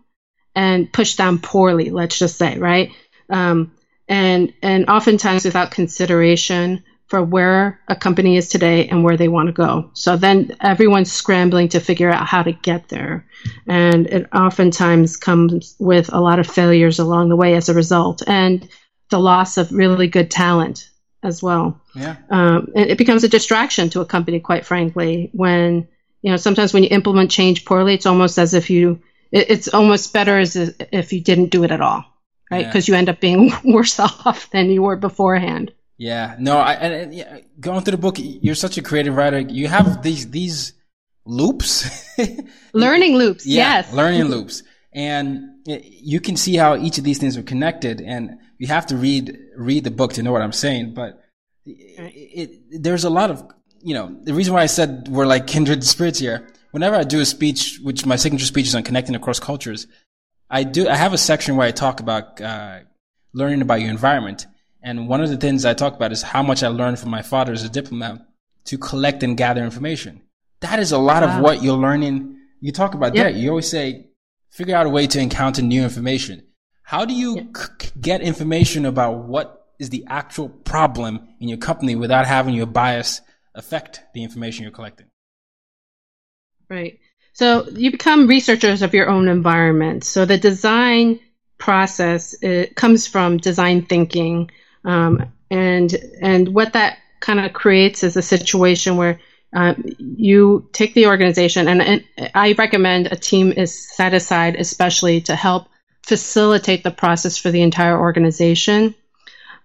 [0.55, 1.89] and pushed down poorly.
[1.89, 2.91] Let's just say, right?
[3.29, 3.73] Um,
[4.07, 9.47] and and oftentimes without consideration for where a company is today and where they want
[9.47, 9.89] to go.
[9.93, 13.25] So then everyone's scrambling to figure out how to get there.
[13.65, 18.23] And it oftentimes comes with a lot of failures along the way as a result
[18.27, 18.67] and
[19.09, 20.89] the loss of really good talent
[21.23, 21.81] as well.
[21.95, 22.17] Yeah.
[22.29, 25.87] Um, and it becomes a distraction to a company, quite frankly, when,
[26.21, 29.69] you know, sometimes when you implement change poorly, it's almost as if you, it, it's
[29.69, 32.03] almost better as if you didn't do it at all,
[32.51, 32.65] right?
[32.65, 32.95] Because yeah.
[32.95, 35.71] you end up being worse off than you were beforehand.
[35.97, 39.39] Yeah, no, I, and, yeah, going through the book, you're such a creative writer.
[39.39, 40.73] You have these, these
[41.25, 41.89] loops.
[42.73, 43.45] learning loops.
[43.45, 43.93] Yeah, yes.
[43.93, 44.63] Learning loops.
[44.93, 48.97] And you can see how each of these things are connected and you have to
[48.97, 50.93] read, read the book to know what I'm saying.
[50.93, 51.21] But
[51.65, 53.43] it, it, there's a lot of,
[53.81, 56.47] you know, the reason why I said we're like kindred spirits here.
[56.71, 59.88] Whenever I do a speech, which my signature speech is on connecting across cultures,
[60.49, 62.79] I do, I have a section where I talk about, uh,
[63.33, 64.47] learning about your environment.
[64.88, 67.21] And one of the things I talk about is how much I learned from my
[67.21, 68.26] father as a diplomat
[68.67, 70.21] to collect and gather information.
[70.62, 71.36] That is a lot wow.
[71.36, 72.38] of what you're learning.
[72.62, 73.26] You talk about yep.
[73.26, 73.36] that.
[73.36, 74.08] You always say,
[74.50, 76.47] figure out a way to encounter new information.
[76.84, 77.58] How do you yep.
[77.58, 82.65] c- get information about what is the actual problem in your company without having your
[82.65, 83.19] bias
[83.56, 85.08] affect the information you're collecting?
[86.69, 87.00] Right.
[87.34, 90.06] So you become researchers of your own environment.
[90.06, 91.19] So the design
[91.58, 94.50] process it comes from design thinking
[94.85, 99.19] um, and and what that kind of creates is a situation where
[99.55, 102.03] uh, you take the organization, and, and,
[102.35, 105.67] I recommend a team is set aside especially to help
[106.03, 108.93] facilitate the process for the entire organization.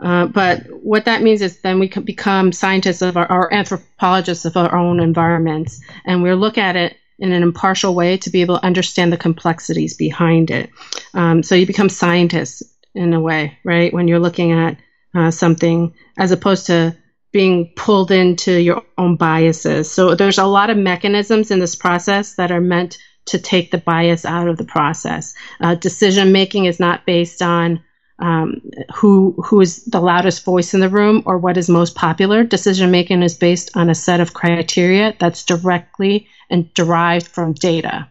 [0.01, 4.45] Uh, but what that means is then we can become scientists of our, our anthropologists
[4.45, 8.41] of our own environments, and we look at it in an impartial way to be
[8.41, 10.71] able to understand the complexities behind it.
[11.15, 12.63] Um, so you become scientists
[12.95, 13.93] in a way, right?
[13.93, 14.77] When you're looking at
[15.15, 16.97] uh, something as opposed to
[17.33, 19.91] being pulled into your own biases.
[19.91, 23.79] So there's a lot of mechanisms in this process that are meant to take the
[23.79, 25.35] bias out of the process.
[25.61, 27.83] Uh, decision making is not based on
[28.19, 28.61] um,
[28.95, 32.45] who who is the loudest voice in the room or what is most popular.
[32.45, 38.09] Decision making is based on a set of criteria that's directly and derived from data.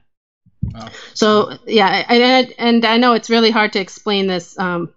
[0.63, 0.89] Wow.
[1.13, 4.93] So yeah, and, and I know it's really hard to explain this um,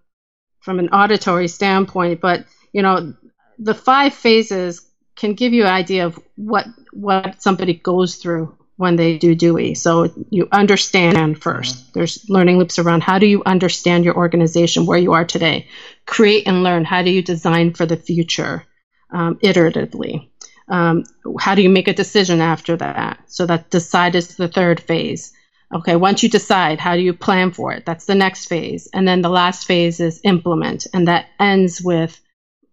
[0.65, 3.15] from an auditory standpoint, but you know,
[3.59, 8.97] the five phases can give you an idea of what what somebody goes through when
[8.97, 9.75] they do DOWE.
[9.75, 11.91] So you understand 1st mm-hmm.
[11.93, 15.69] There's learning loops around how do you understand your organization where you are today.
[16.07, 16.85] Create and learn.
[16.85, 18.65] How do you design for the future
[19.13, 20.31] um, iteratively?
[20.69, 21.05] Um,
[21.39, 23.23] how do you make a decision after that?
[23.27, 25.33] So that decide is the third phase.
[25.75, 27.85] Okay, once you decide, how do you plan for it?
[27.85, 28.89] That's the next phase.
[28.95, 32.21] And then the last phase is implement, and that ends with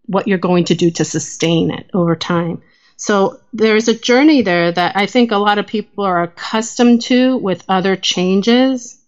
[0.06, 2.62] what you're going to do to sustain it over time.
[2.96, 7.36] So there's a journey there that I think a lot of people are accustomed to
[7.38, 9.00] with other changes.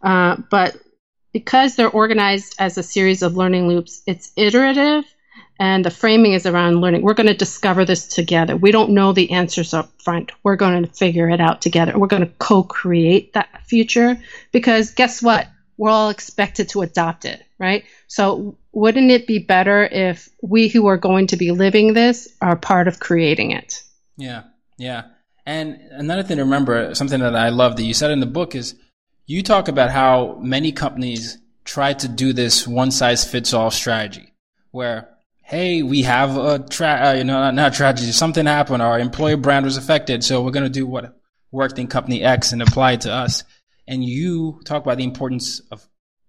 [0.00, 0.76] Uh, but
[1.32, 5.04] because they're organized as a series of learning loops, it's iterative
[5.60, 7.02] and the framing is around learning.
[7.02, 8.56] We're going to discover this together.
[8.56, 10.32] We don't know the answers up front.
[10.42, 11.98] We're going to figure it out together.
[11.98, 14.18] We're going to co create that future
[14.52, 15.46] because guess what?
[15.76, 17.84] We're all expected to adopt it, right?
[18.08, 22.56] So, wouldn't it be better if we who are going to be living this are
[22.56, 23.82] part of creating it?
[24.16, 24.44] Yeah,
[24.78, 25.04] yeah.
[25.44, 28.54] And another thing to remember, something that I love that you said in the book
[28.54, 28.76] is
[29.26, 34.32] you talk about how many companies try to do this one size fits all strategy
[34.70, 35.09] where,
[35.50, 39.36] hey, we have a tra- uh, you know, not, not tragedy, something happened, our employer
[39.36, 41.18] brand was affected, so we're going to do what
[41.50, 43.42] worked in company X and apply it to us.
[43.88, 45.88] And you talk about the importance of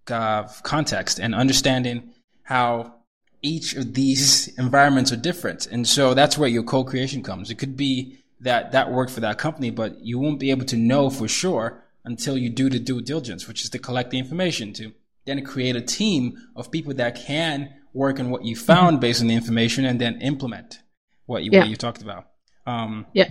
[0.10, 2.10] uh, context and understanding
[2.42, 2.96] how
[3.44, 5.68] each of these environments are different.
[5.68, 7.52] And so that's where your co-creation comes.
[7.52, 10.76] It could be that that worked for that company, but you won't be able to
[10.76, 14.74] know for sure until you do the due diligence, which is to collect the information
[14.74, 14.94] to
[15.26, 19.02] then create a team of people that can work on what you found mm-hmm.
[19.02, 20.80] based on the information and then implement
[21.26, 21.60] what you, yeah.
[21.60, 22.26] what you talked about.
[22.66, 23.30] Um, yeah.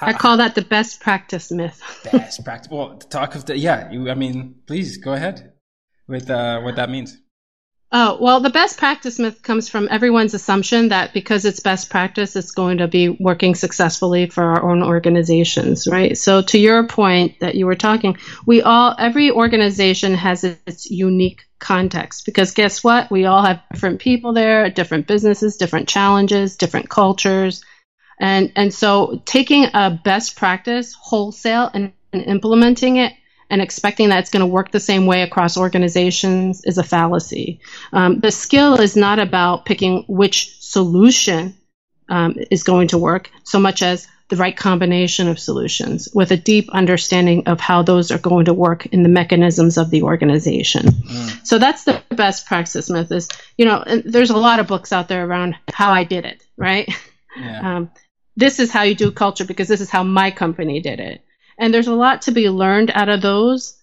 [0.00, 1.80] I call that the best practice myth.
[2.12, 2.70] best practice.
[2.70, 5.52] Well, talk of the, yeah, you, I mean, please go ahead
[6.06, 7.16] with uh, what that means.
[7.90, 12.36] Oh, well, the best practice myth comes from everyone's assumption that because it's best practice,
[12.36, 16.16] it's going to be working successfully for our own organizations, right?
[16.16, 21.44] So to your point that you were talking, we all, every organization has its unique
[21.60, 23.10] context because guess what?
[23.10, 27.64] We all have different people there, different businesses, different challenges, different cultures.
[28.20, 33.14] And, and so taking a best practice wholesale and, and implementing it
[33.50, 37.60] and expecting that it's going to work the same way across organizations is a fallacy.
[37.92, 41.56] Um, the skill is not about picking which solution
[42.08, 46.36] um, is going to work so much as the right combination of solutions with a
[46.36, 50.84] deep understanding of how those are going to work in the mechanisms of the organization.
[50.84, 51.46] Mm.
[51.46, 55.08] So that's the best practice myth is, you know, there's a lot of books out
[55.08, 56.88] there around how I did it, right?
[56.88, 56.96] Yeah.
[57.78, 57.90] Um,
[58.36, 61.24] this is how you do culture because this is how my company did it
[61.58, 63.76] and there's a lot to be learned out of those.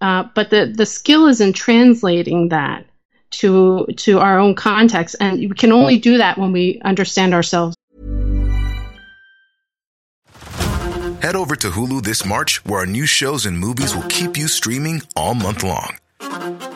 [0.00, 2.86] Uh, but the the skill is in translating that
[3.30, 7.74] to to our own context, and we can only do that when we understand ourselves.
[11.22, 14.46] Head over to Hulu this March, where our new shows and movies will keep you
[14.46, 15.96] streaming all month long.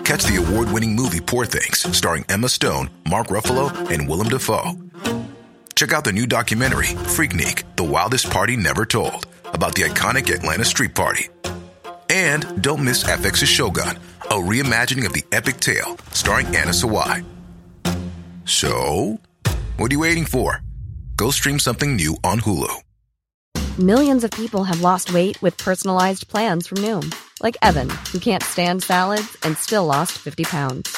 [0.02, 4.72] Catch the award-winning movie Poor Things, starring Emma Stone, Mark Ruffalo, and Willem Dafoe.
[5.76, 10.64] Check out the new documentary Freaknik: The Wildest Party Never Told about the iconic Atlanta
[10.64, 11.28] Street Party.
[12.08, 17.24] And don't miss FX's Shogun, a reimagining of the epic tale starring Anna Sawai.
[18.44, 19.20] So,
[19.76, 20.60] what are you waiting for?
[21.16, 22.74] Go stream something new on Hulu.
[23.78, 28.42] Millions of people have lost weight with personalized plans from Noom, like Evan, who can't
[28.42, 30.96] stand salads and still lost 50 pounds.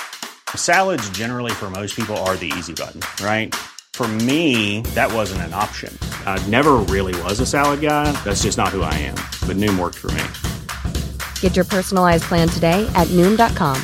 [0.57, 3.55] Salads, generally, for most people, are the easy button, right?
[3.95, 5.97] For me, that wasn't an option.
[6.27, 8.11] I never really was a salad guy.
[8.25, 9.15] That's just not who I am.
[9.47, 10.25] But Noom worked for me.
[11.41, 13.81] Get your personalized plan today at Noom.com.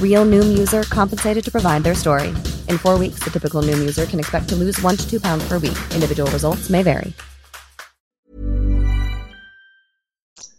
[0.00, 2.28] Real Noom user compensated to provide their story.
[2.68, 5.48] In four weeks, the typical Noom user can expect to lose one to two pounds
[5.48, 5.78] per week.
[5.94, 7.12] Individual results may vary.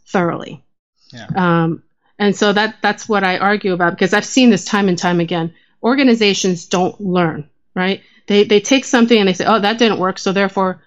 [0.08, 0.64] Thoroughly.
[1.12, 1.28] Yeah.
[1.36, 1.84] Um,
[2.18, 5.20] and so that that's what I argue about because I've seen this time and time
[5.20, 5.54] again.
[5.84, 8.02] Organizations don't learn, right?
[8.28, 10.82] They they take something and they say, oh, that didn't work, so therefore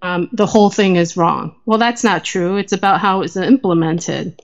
[0.00, 1.56] um, the whole thing is wrong.
[1.66, 2.56] Well, that's not true.
[2.56, 4.40] It's about how it's implemented.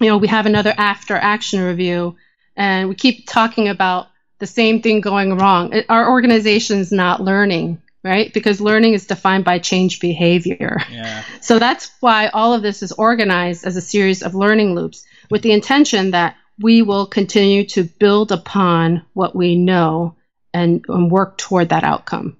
[0.00, 2.16] You know, we have another after action review,
[2.56, 5.74] and we keep talking about the same thing going wrong.
[5.88, 8.32] Our organization's not learning, right?
[8.32, 10.78] Because learning is defined by change behavior.
[10.90, 11.24] Yeah.
[11.42, 15.42] So that's why all of this is organized as a series of learning loops with
[15.42, 20.14] the intention that we will continue to build upon what we know
[20.52, 22.36] and, and work toward that outcome.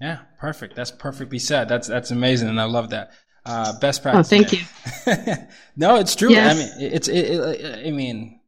[0.00, 0.74] Yeah, perfect.
[0.76, 1.68] That's perfectly said.
[1.68, 3.12] That's that's amazing, and I love that.
[3.44, 4.26] Uh, best practice.
[4.26, 5.46] Oh, thank you.
[5.76, 6.30] no, it's true.
[6.30, 6.56] Yes.
[6.56, 7.08] I mean, it's.
[7.08, 8.40] It, it, I mean,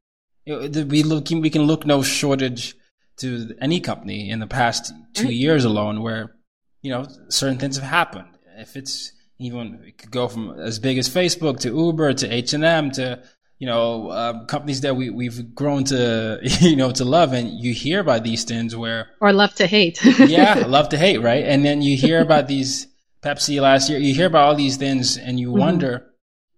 [0.45, 1.31] it, we look.
[1.31, 2.75] We can look no shortage
[3.19, 6.35] to any company in the past two years alone, where
[6.83, 8.29] you know certain things have happened.
[8.57, 12.53] If it's even it could go from as big as Facebook to Uber to H
[12.53, 13.23] and M to
[13.59, 17.33] you know, uh, companies that we, we've grown to, you know, to love.
[17.33, 19.09] And you hear about these things where.
[19.21, 20.05] Or love to hate.
[20.18, 21.44] yeah, love to hate, right?
[21.44, 22.87] And then you hear about these
[23.23, 25.59] Pepsi last year, you hear about all these things and you mm-hmm.
[25.59, 26.07] wonder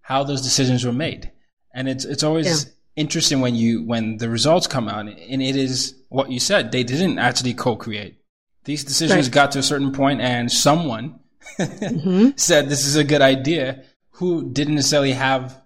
[0.02, 1.32] how those decisions were made.
[1.72, 2.70] And it's, it's always yeah.
[2.96, 6.82] interesting when you, when the results come out and it is what you said, they
[6.82, 8.18] didn't actually co-create.
[8.64, 9.34] These decisions right.
[9.34, 11.20] got to a certain point and someone
[11.58, 12.30] mm-hmm.
[12.36, 15.59] said this is a good idea who didn't necessarily have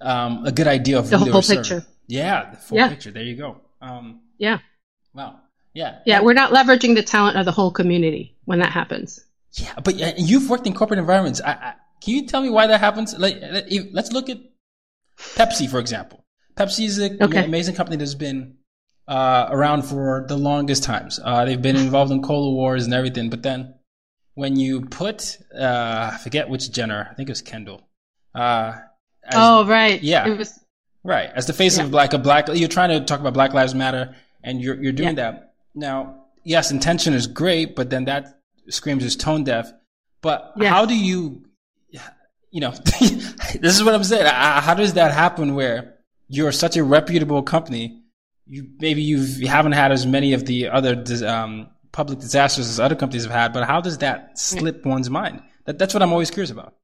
[0.00, 1.84] um, a good idea of the whole picture.
[2.06, 2.88] Yeah, the full yeah.
[2.88, 3.10] picture.
[3.10, 3.60] There you go.
[3.80, 4.58] Um, yeah.
[5.14, 5.40] Wow.
[5.72, 5.98] Yeah.
[6.06, 9.24] Yeah, we're not leveraging the talent of the whole community when that happens.
[9.52, 11.40] Yeah, but uh, you've worked in corporate environments.
[11.40, 13.16] I, I, can you tell me why that happens?
[13.18, 13.36] Like,
[13.92, 14.38] let's look at
[15.18, 16.24] Pepsi, for example.
[16.56, 17.44] Pepsi is an okay.
[17.44, 18.56] amazing company that's been
[19.08, 21.20] uh, around for the longest times.
[21.22, 23.74] Uh, they've been involved in cola wars and everything, but then
[24.34, 27.82] when you put uh, I forget which Jenner, I think it was Kendall.
[29.24, 30.58] Uh, as, oh right, yeah, it was
[31.02, 31.84] right as the face Yeah.
[31.84, 32.48] of like a black.
[32.52, 35.30] You're trying to talk about Black Lives Matter, and you're you're doing Yeah.
[35.30, 36.20] that now.
[36.44, 39.72] Yes, intention is great, but then that screams is tone deaf.
[40.20, 40.68] But Yes.
[40.70, 41.42] how do you,
[42.50, 42.70] you know,
[43.00, 44.26] this is what I'm saying.
[44.26, 45.94] Uh, How does that happen where
[46.28, 48.02] you're such a reputable company?
[48.46, 52.78] You maybe you've, you haven't had as many of the other um, public disasters as
[52.78, 55.42] other companies have had, but how does that slip one's mind?
[55.64, 56.74] That, that's what I'm always curious about.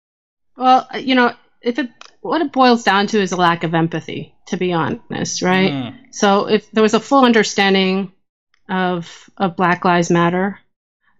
[0.56, 1.90] Well, you know, if it
[2.20, 5.72] what it boils down to is a lack of empathy, to be honest, right?
[5.72, 5.94] Mm.
[6.10, 8.12] So if there was a full understanding
[8.68, 10.58] of of Black Lives Matter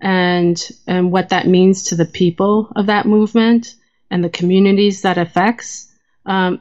[0.01, 3.75] and and what that means to the people of that movement
[4.11, 5.91] and the communities that affects,
[6.27, 6.61] um,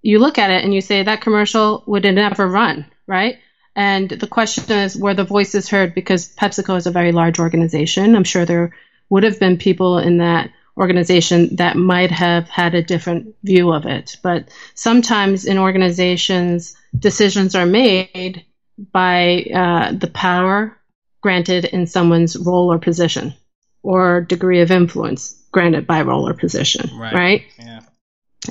[0.00, 3.38] you look at it and you say that commercial would never run, right?
[3.74, 5.94] And the question is, were the voices heard?
[5.94, 8.14] Because PepsiCo is a very large organization.
[8.14, 8.74] I'm sure there
[9.08, 13.86] would have been people in that organization that might have had a different view of
[13.86, 14.16] it.
[14.22, 18.44] But sometimes in organizations, decisions are made
[18.92, 20.76] by uh, the power
[21.20, 23.34] granted in someone's role or position
[23.82, 27.12] or degree of influence granted by role or position, Right.
[27.14, 27.42] right?
[27.58, 27.80] Yeah.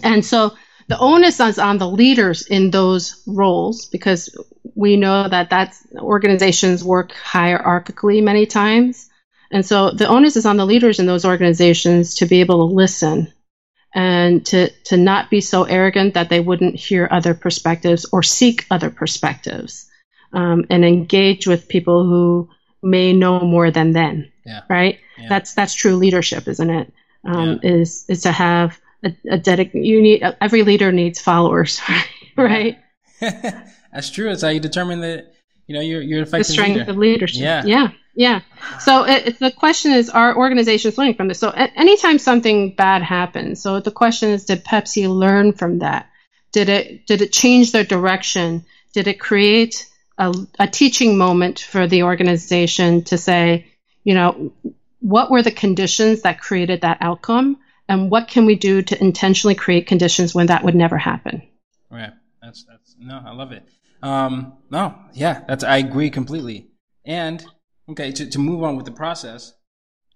[0.03, 0.51] And so
[0.87, 4.29] the onus is on the leaders in those roles because
[4.75, 9.09] we know that that's organizations work hierarchically many times.
[9.51, 12.75] And so the onus is on the leaders in those organizations to be able to
[12.75, 13.31] listen
[13.93, 18.65] and to, to not be so arrogant that they wouldn't hear other perspectives or seek
[18.71, 19.89] other perspectives
[20.33, 22.49] um, and engage with people who
[22.81, 24.31] may know more than them.
[24.45, 24.61] Yeah.
[24.69, 24.99] Right?
[25.17, 25.29] Yeah.
[25.29, 26.93] That's that's true leadership, isn't it?
[27.23, 31.79] Um, Is is to have a, a dedic- you need every leader needs followers,
[32.37, 32.79] right?
[33.19, 34.31] That's true.
[34.31, 35.30] It's how you determine that
[35.71, 36.91] you know you're you're The strength leader.
[36.91, 37.41] of leadership.
[37.41, 37.63] Yeah.
[37.65, 38.41] yeah, yeah.
[38.79, 41.39] So it, it- the question is, are organizations learning from this?
[41.39, 46.09] So a- anytime something bad happens, so the question is, did Pepsi learn from that?
[46.51, 48.65] Did it did it change their direction?
[48.93, 53.67] Did it create a, a teaching moment for the organization to say,
[54.03, 54.51] you know,
[54.99, 57.57] what were the conditions that created that outcome,
[57.87, 61.41] and what can we do to intentionally create conditions when that would never happen?
[61.89, 62.11] Right.
[62.43, 63.63] That's that's no, I love it.
[64.03, 66.67] Um, no, yeah, that's I agree completely.
[67.05, 67.43] And
[67.89, 69.53] okay, to, to move on with the process,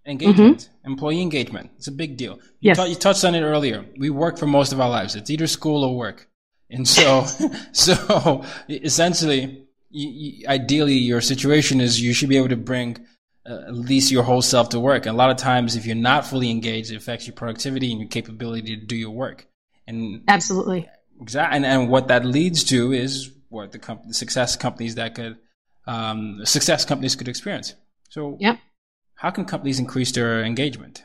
[0.05, 2.35] engagement, employee engagement, it's a big deal.
[2.35, 2.47] You, Mm-hmm.
[2.61, 2.77] Yes.
[2.77, 3.85] tou- you touched on it earlier.
[3.97, 5.15] We work for most of our lives.
[5.15, 6.27] It's either school or work,
[6.69, 7.25] and so
[7.71, 13.05] so essentially, you, you, ideally, your situation is you should be able to bring.
[13.47, 15.05] Uh, at least your whole self to work.
[15.05, 17.99] And a lot of times, if you're not fully engaged, it affects your productivity and
[17.99, 19.45] your capability to do your work.
[19.85, 20.89] And Absolutely.
[21.21, 25.15] Exactly, and, and what that leads to is what the, comp- the success companies that
[25.15, 25.37] could
[25.87, 27.75] um, success companies could experience.
[28.09, 28.59] So, Yep.
[29.15, 31.03] how can companies increase their engagement?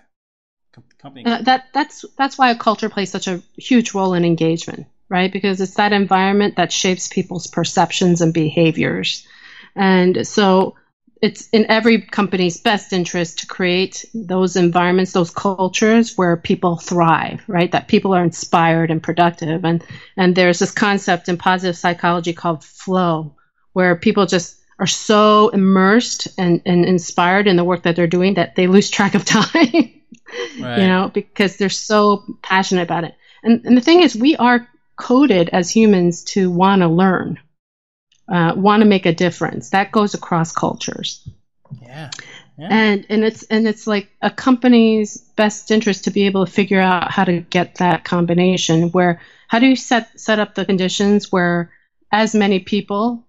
[0.72, 4.24] Com- Company, Uh, that that's that's why a culture plays such a huge role in
[4.24, 5.32] engagement, right?
[5.32, 9.26] Because it's that environment that shapes people's perceptions and behaviors,
[9.74, 10.76] and so
[11.22, 17.42] it's in every company's best interest to create those environments, those cultures where people thrive,
[17.46, 17.70] right?
[17.72, 19.84] That people are inspired and productive, and
[20.16, 23.34] and there's this concept in positive psychology called flow,
[23.72, 28.34] where people just are so immersed and, and inspired in the work that they're doing
[28.34, 29.44] that they lose track of time.
[30.60, 30.78] Right.
[30.78, 33.14] you know, because they're so passionate about it.
[33.42, 37.38] And, and the thing is, we are coded as humans to want to learn,
[38.30, 39.70] uh, want to make a difference.
[39.70, 41.28] That goes across cultures.
[41.82, 42.10] yeah,
[42.56, 46.52] yeah, And and it's and it's like a company's best interest to be able to
[46.52, 50.64] figure out how to get that combination where how do you set set up the
[50.64, 51.72] conditions where
[52.12, 53.24] as many people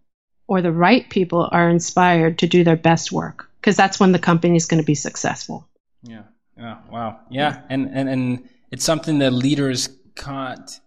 [0.48, 4.20] or the right people are inspired to do their best work because that's when the
[4.20, 5.68] company is going to be successful.
[6.04, 6.24] yeah,
[6.58, 6.78] yeah.
[6.92, 10.80] Wow, yeah, and and and it's something that leaders can't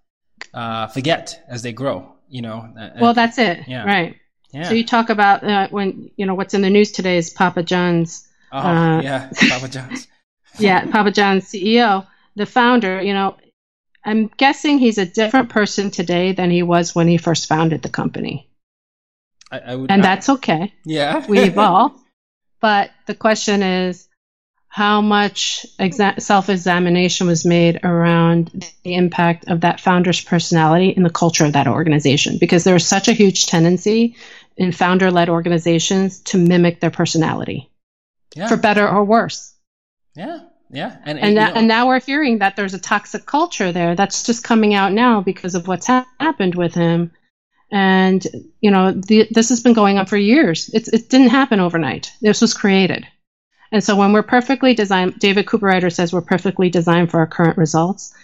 [0.52, 2.13] uh, forget as they grow.
[2.35, 2.59] You know.
[2.76, 3.68] Uh, Well, that's it.
[3.68, 3.85] yeah.
[3.85, 4.16] Right.
[4.51, 4.64] yeah.
[4.68, 7.62] So you talk about uh, when you know what's in the news today is Papa
[7.62, 8.26] John's.
[8.51, 10.09] oh, uh, yeah, Papa John's.
[10.59, 12.07] Yeah, Papa John's CEO,
[12.37, 13.01] the founder.
[13.03, 13.37] You know,
[14.05, 17.89] I'm guessing he's a different person today than he was when he first founded the
[17.89, 18.49] company,
[19.53, 20.72] I, I would, and I- that's okay.
[20.85, 21.24] yeah.
[21.28, 21.93] We evolve,
[22.61, 24.09] but the question is.
[24.74, 31.10] How much exa- self-examination was made around the impact of that founder's personality in the
[31.10, 32.38] culture of that organization?
[32.38, 34.16] Because there is such a huge tendency
[34.56, 37.70] in founder-led organizations to mimic their personality.
[38.34, 38.48] yeah.
[38.48, 39.54] for better or worse.
[40.16, 43.70] yeah, yeah, and And, that, know- and now we're hearing that there's a toxic culture
[43.70, 47.12] there that's just coming out now because of what's ha- happened with him.
[47.70, 48.26] And
[48.60, 50.68] you know, the, this has been going on for years.
[50.74, 52.10] It's, it didn't happen overnight.
[52.20, 53.06] This was created,
[53.74, 57.58] And so when we're perfectly designed, David Cooperrider says we're perfectly designed for our current
[57.58, 58.14] results.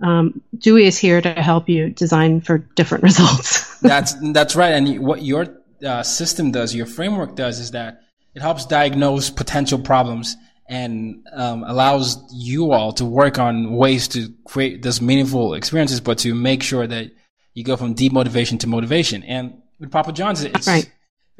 [0.00, 3.76] Um, DOWE is here to help you design for different results.
[3.80, 4.72] that's that's right.
[4.72, 5.48] And what your
[5.84, 8.02] uh, system does, your framework does, is that
[8.36, 10.36] it helps diagnose potential problems
[10.68, 16.18] and um, allows you all to work on ways to create this meaningful experiences, but
[16.18, 17.10] to make sure that
[17.54, 19.24] you go from demotivation to motivation.
[19.24, 20.88] And with Papa John's, it's right.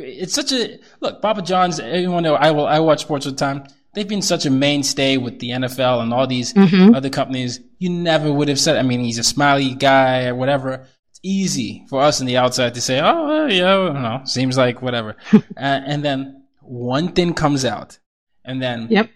[0.02, 1.22] It's such a look.
[1.22, 3.64] Papa John's, everyone know I will I watch sports all the time.
[3.92, 6.94] They've been such a mainstay with the NFL and all these mm-hmm.
[6.94, 7.60] other companies.
[7.78, 8.76] You never would have said.
[8.76, 10.86] I mean, he's a smiley guy or whatever.
[11.10, 14.56] It's easy for us on the outside to say, "Oh, yeah, I don't know, seems
[14.56, 17.98] like whatever," uh, and then one thing comes out,
[18.44, 19.10] and then yep,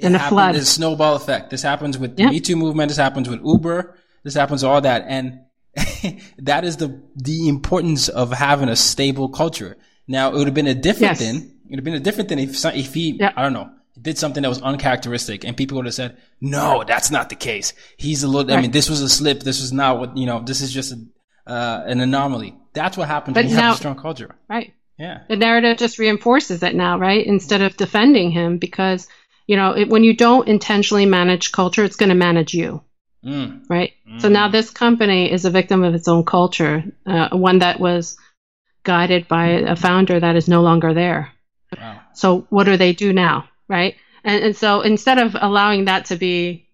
[0.00, 1.50] and a flood, a snowball effect.
[1.50, 2.28] This happens with yep.
[2.28, 2.90] the Me Too movement.
[2.90, 3.96] This happens with Uber.
[4.22, 5.40] This happens all that, and
[6.38, 9.76] that is the the importance of having a stable culture.
[10.08, 11.18] Now, it would have been a different yes.
[11.18, 11.36] thing.
[11.36, 13.22] It would have been a different thing if if he.
[13.22, 17.10] I don't know, did something that was uncharacteristic, and people would have said, "No, that's
[17.10, 17.74] not the case.
[17.96, 18.48] He's a little.
[18.48, 18.58] Right.
[18.58, 19.40] I mean, this was a slip.
[19.40, 20.40] This was not what you know.
[20.40, 22.56] This is just a, uh, an anomaly.
[22.72, 24.72] That's what happens but when you now, have a strong culture, right?
[24.98, 25.20] Yeah.
[25.28, 27.24] The narrative just reinforces it now, right?
[27.24, 29.08] Instead of defending him, because
[29.46, 32.82] you know, it, when you don't intentionally manage culture, it's going to manage you.
[33.24, 33.68] Mm.
[33.68, 33.94] Right.
[34.08, 34.20] Mm.
[34.20, 38.16] So now this company is a victim of its own culture, uh, one that was
[38.84, 41.32] guided by a founder that is no longer there.
[41.76, 42.00] Wow.
[42.14, 43.48] So what do they do now?
[43.68, 43.96] Right.
[44.24, 46.68] And, and so instead of allowing that to be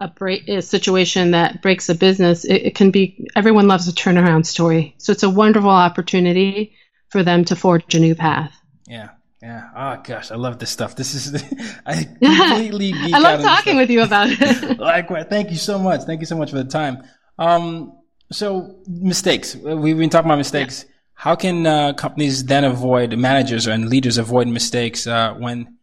[0.00, 3.92] a, break, a situation that breaks a business, it, it can be everyone loves a
[3.92, 4.94] turnaround story.
[4.98, 6.74] So it's a wonderful opportunity
[7.10, 8.54] for them to forge a new path.
[8.86, 9.10] Yeah.
[9.42, 9.68] Yeah.
[9.76, 10.96] Oh gosh, I love this stuff.
[10.96, 11.44] This is
[11.86, 14.78] I completely geek I love talking with you about it.
[14.78, 15.26] Likewise.
[15.28, 16.02] Thank you so much.
[16.02, 17.04] Thank you so much for the time.
[17.38, 17.96] Um,
[18.32, 19.54] so mistakes.
[19.54, 20.84] We've been talking about mistakes.
[20.84, 20.94] Yeah.
[21.18, 25.78] How can uh, companies then avoid managers and leaders avoid mistakes uh, when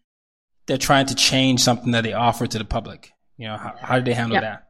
[0.66, 3.12] they're trying to change something that they offer to the public?
[3.36, 4.42] You know, how, how do they handle yeah.
[4.42, 4.68] that?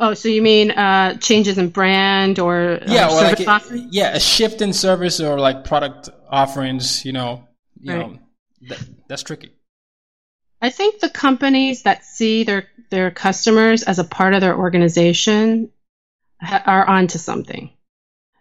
[0.00, 4.20] Oh, so you mean uh, changes in brand or yeah, or like a, yeah, a
[4.20, 7.04] shift in service or like product offerings.
[7.04, 7.46] You know,
[7.80, 8.10] you right.
[8.10, 8.18] know,
[8.62, 9.52] that, that's tricky.
[10.60, 15.70] I think the companies that see their their customers as a part of their organization
[16.40, 17.70] ha- are onto something.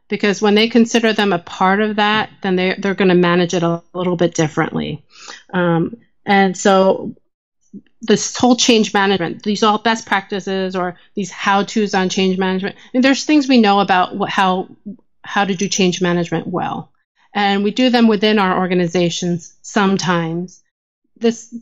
[0.08, 3.54] Because when they consider them a part of that, then they they're going to manage
[3.54, 5.04] it a little bit differently.
[5.54, 7.16] Um, and so
[8.02, 12.76] this whole change management, these all best practices or these how tos on change management.
[12.94, 14.70] And there's things we know about what, how
[15.24, 16.92] how to do change management well
[17.36, 20.64] and we do them within our organizations sometimes.
[21.18, 21.54] This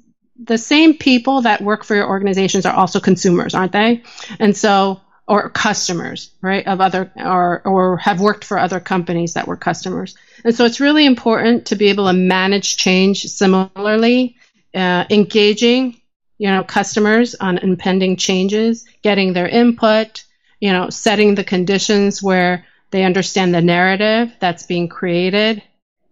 [0.41, 4.03] the same people that work for your organizations are also consumers, aren't they?
[4.39, 9.47] And so or customers, right, of other or or have worked for other companies that
[9.47, 10.15] were customers.
[10.43, 14.35] And so it's really important to be able to manage change similarly,
[14.75, 16.01] uh, engaging,
[16.37, 20.25] you know, customers on impending changes, getting their input,
[20.59, 25.63] you know, setting the conditions where they understand the narrative that's being created,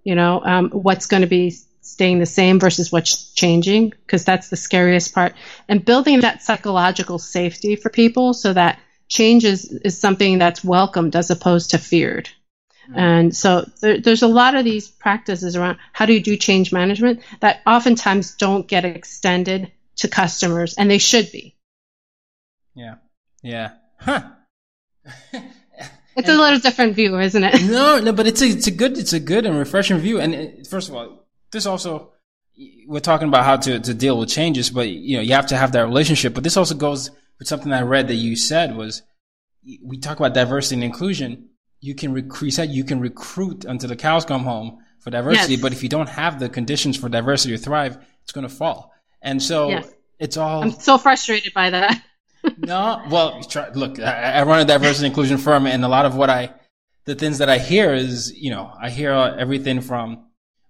[0.04, 1.52] you know, um, what's going to be
[1.82, 5.34] staying the same versus what's changing, because that's the scariest part.
[5.68, 8.80] And building that psychological safety for people so that
[9.12, 12.30] change is, is something that's welcomed as opposed to feared.
[12.86, 12.98] Mm-hmm.
[12.98, 16.72] And so there, there's a lot of these practices around how do you do change
[16.72, 21.56] management that oftentimes don't get extended to customers, and they should be.
[22.74, 22.96] Yeah.
[23.44, 23.72] Yeah.
[24.00, 24.24] Huh.
[26.14, 27.62] It's and, a little different view, isn't it?
[27.64, 30.20] No, no, but it's a it's a good it's a good and refreshing view.
[30.20, 32.12] And it, first of all, this also
[32.88, 35.58] we're talking about how to to deal with changes, but you know you have to
[35.58, 36.34] have that relationship.
[36.34, 39.02] But this also goes with something I read that you said was
[39.84, 41.50] we talk about diversity and inclusion.
[41.80, 42.56] You can recruit.
[42.60, 45.62] You can recruit until the cows come home for diversity, yes.
[45.64, 48.94] but if you don't have the conditions for diversity to thrive, it's going to fall.
[49.24, 49.92] And so yes.
[50.20, 50.62] it's all.
[50.62, 52.00] I'm so frustrated by that
[52.58, 56.16] no, well, try, look, I, I, run a diversity inclusion firm, and a lot of
[56.16, 56.54] what I,
[57.06, 60.26] the things that I hear is, you know, I hear everything from,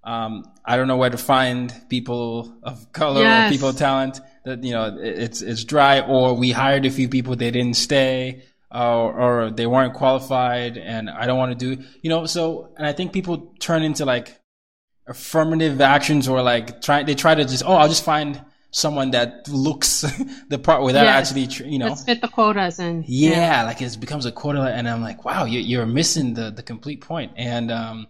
[0.06, 3.50] um, I don't know where to find people of color yes.
[3.50, 4.22] or people of talent.
[4.44, 8.44] That you know, it's it's dry, or we hired a few people, they didn't stay,
[8.72, 12.26] or, or they weren't qualified, and I don't want to do, you know.
[12.26, 14.40] So, and I think people turn into like
[15.08, 19.48] affirmative actions, or like try they try to just, oh, I'll just find someone that
[19.50, 20.02] looks
[20.50, 21.32] the part without yes.
[21.32, 24.62] actually, you know, let's fit the quotas and yeah, yeah, like it becomes a quota,
[24.62, 28.08] and I'm like, wow, you're, you're missing the the complete point, and um,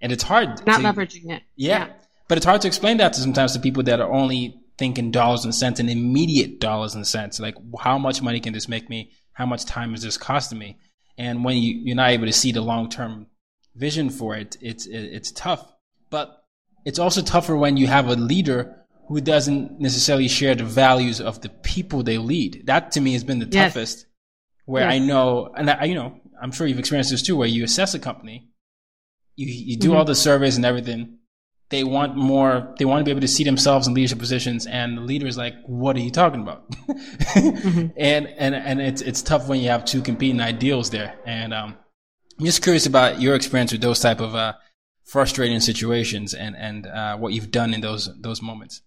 [0.00, 1.42] and it's hard not to, leveraging it.
[1.54, 1.88] Yeah, yeah,
[2.28, 5.44] but it's hard to explain that to sometimes to people that are only thinking dollars
[5.44, 9.10] and cents and immediate dollars and cents, like how much money can this make me?
[9.32, 10.78] How much time is this costing me?
[11.16, 13.26] And when you, you're not able to see the long term
[13.74, 15.72] vision for it, it's it, it's tough.
[16.10, 16.42] But
[16.84, 18.74] it's also tougher when you have a leader
[19.08, 22.62] who doesn't necessarily share the values of the people they lead.
[22.66, 23.72] That to me has been the Yes.
[23.74, 24.06] toughest.
[24.66, 24.92] Where Yes.
[24.94, 27.94] I know, and I, you know, I'm sure you've experienced this too, where you assess
[27.94, 28.48] a company,
[29.34, 29.96] you you do Mm-hmm.
[29.96, 31.17] all the surveys and everything.
[31.70, 32.74] They want more.
[32.78, 35.36] They want to be able to see themselves in leadership positions, and the leader is
[35.36, 37.88] like, "What are you talking about?" Mm-hmm.
[37.96, 41.18] And and and it's it's tough when you have two competing ideals there.
[41.26, 41.76] And um,
[42.38, 44.54] I'm just curious about your experience with those type of uh,
[45.04, 48.80] frustrating situations and and uh, what you've done in those those moments.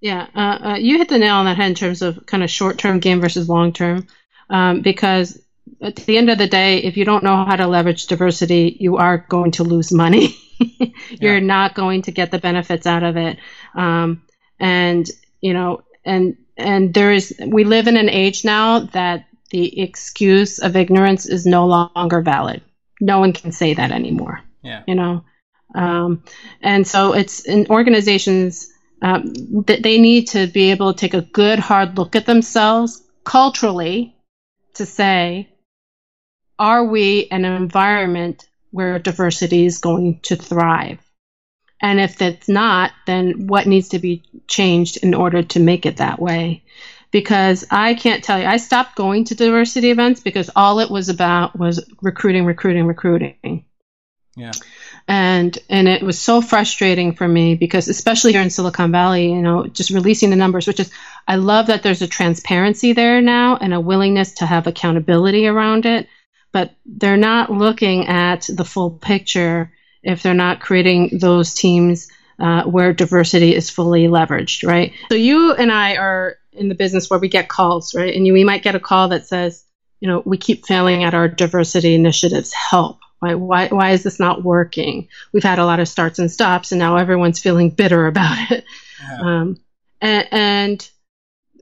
[0.00, 2.50] Yeah, uh, uh, you hit the nail on the head in terms of kind of
[2.50, 4.06] short term game versus long term.
[4.50, 5.40] Um, because
[5.80, 8.96] at the end of the day, if you don't know how to leverage diversity, you
[8.96, 10.36] are going to lose money.
[11.20, 11.40] You're Yeah.
[11.40, 13.38] not going to get the benefits out of it.
[13.74, 14.22] Um,
[14.58, 15.08] and,
[15.40, 20.58] you know, and, and there is, we live in an age now that the excuse
[20.58, 22.62] of ignorance is no longer valid.
[23.00, 24.82] No one can say that anymore Yeah.
[24.86, 25.24] you know
[25.74, 26.22] um,
[26.62, 28.68] and so it's in organizations
[29.02, 29.24] um,
[29.66, 34.16] that they need to be able to take a good hard look at themselves culturally
[34.74, 35.48] to say
[36.58, 40.98] are we an environment where diversity is going to thrive
[41.80, 45.98] and if it's not then what needs to be changed in order to make it
[45.98, 46.62] that way
[47.10, 48.46] because I can't tell you.
[48.46, 53.64] I stopped going to diversity events because all it was about was recruiting, recruiting, recruiting
[54.34, 54.52] Yeah.
[55.08, 59.40] and and it was so frustrating for me because especially here in Silicon Valley, you
[59.40, 60.90] know, just releasing the numbers, which is
[61.26, 65.86] I love that there's a transparency there now and a willingness to have accountability around
[65.86, 66.08] it,
[66.56, 69.70] but they're not looking at the full picture
[70.02, 74.94] if they're not creating those teams uh, where diversity is fully leveraged, right?
[75.10, 78.16] So you and I are in the business where we get calls, right?
[78.16, 79.66] And you, we might get a call that says,
[80.00, 82.54] you know, we keep failing at our diversity initiatives.
[82.54, 83.00] Help.
[83.18, 85.08] Why, why, why is this not working?
[85.34, 88.64] We've had a lot of starts and stops, and now everyone's feeling bitter about it.
[89.02, 89.18] Yeah.
[89.20, 89.58] Um,
[90.00, 90.90] and, and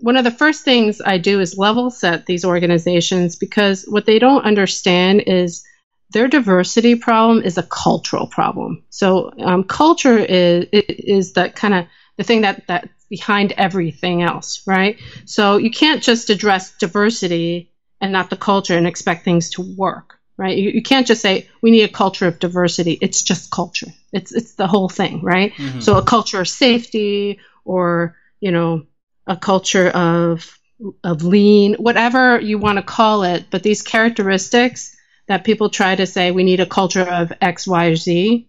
[0.01, 4.18] one of the first things I do is level set these organizations because what they
[4.18, 5.64] don't understand is
[6.11, 8.84] their diversity problem is a cultural problem.
[8.90, 11.86] So um, culture is is the kind of
[12.16, 15.01] the thing that that's behind everything else, right?
[15.24, 20.18] So you can't just address diversity and not the culture and expect things to work,
[20.36, 20.57] right?
[20.57, 22.99] You, you can't just say we need a culture of diversity.
[23.01, 23.88] It's just culture.
[24.12, 25.53] It's it's the whole thing, right?
[25.80, 28.84] So a culture of safety or you know
[29.27, 30.59] a culture of
[31.05, 34.95] of lean, whatever you want to call it, but these characteristics
[35.29, 38.47] that people try to say we need a culture of X, Y, Z,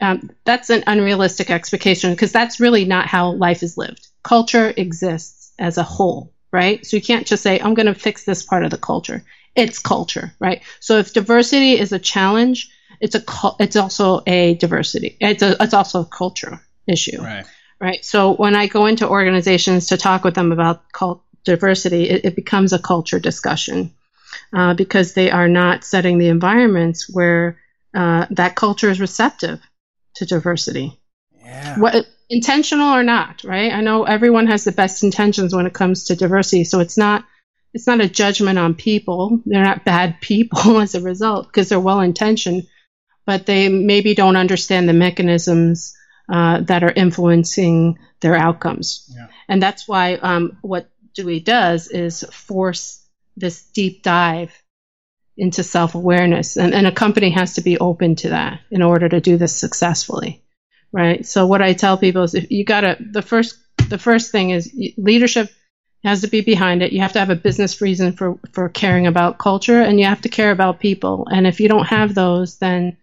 [0.00, 4.08] um, that's an unrealistic expectation because that's really not how life is lived.
[4.22, 6.84] Culture exists as a whole, right?
[6.84, 9.22] So you can't just say, I'm going to fix this part of the culture.
[9.54, 10.62] It's culture, right?
[10.80, 12.68] So if diversity is a challenge,
[13.00, 13.22] it's a
[13.58, 15.16] it's also a diversity.
[15.20, 17.46] It's a, it's also a culture issue Right.
[17.80, 18.04] Right?
[18.04, 22.36] So when I go into organizations to talk with them about cult diversity, it, it
[22.36, 23.90] becomes a culture discussion
[24.52, 27.58] uh, because they are not setting the environments where
[27.94, 29.60] uh, that culture is receptive
[30.16, 30.98] to diversity,
[31.44, 31.78] Yeah.
[31.78, 33.72] what intentional or not, right?
[33.72, 37.24] I know everyone has the best intentions when it comes to diversity, so it's not
[37.74, 39.40] it's not a judgment on people.
[39.46, 42.64] They're not bad people as a result because they're well intentioned,
[43.26, 45.94] but they maybe don't understand the mechanisms
[46.32, 49.10] uh, that are influencing their outcomes.
[49.14, 49.28] Yeah.
[49.48, 53.04] And that's why um, what DOWE does is force
[53.36, 54.52] this deep dive
[55.36, 56.56] into self awareness.
[56.56, 59.54] And, and a company has to be open to that in order to do this
[59.54, 60.42] successfully.
[60.92, 61.26] Right.
[61.26, 63.58] So what I tell people is if you gotta, the first,
[63.88, 65.50] the first thing is leadership
[66.04, 66.92] has to be behind it.
[66.92, 70.20] You have to have a business reason for, for caring about culture and you have
[70.22, 71.26] to care about people.
[71.30, 72.96] And if you don't have those, then,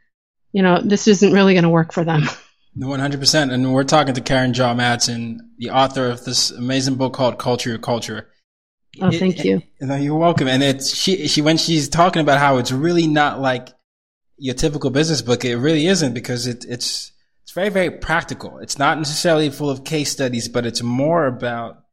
[0.54, 2.24] you know, this isn't really going to work for them.
[2.74, 6.96] One hundred percent, and we're talking to Karen Jaw Madson, the author of this amazing
[6.96, 8.30] book called "Culture Your Culture."
[9.02, 9.62] Oh, thank you.
[9.80, 10.48] No, you're welcome.
[10.48, 13.70] And it's she she when she's talking about how it's really not like
[14.38, 15.44] your typical business book.
[15.44, 17.12] It really isn't because it, it's
[17.44, 18.60] it's very very practical.
[18.60, 21.84] It's not necessarily full of case studies, but it's more about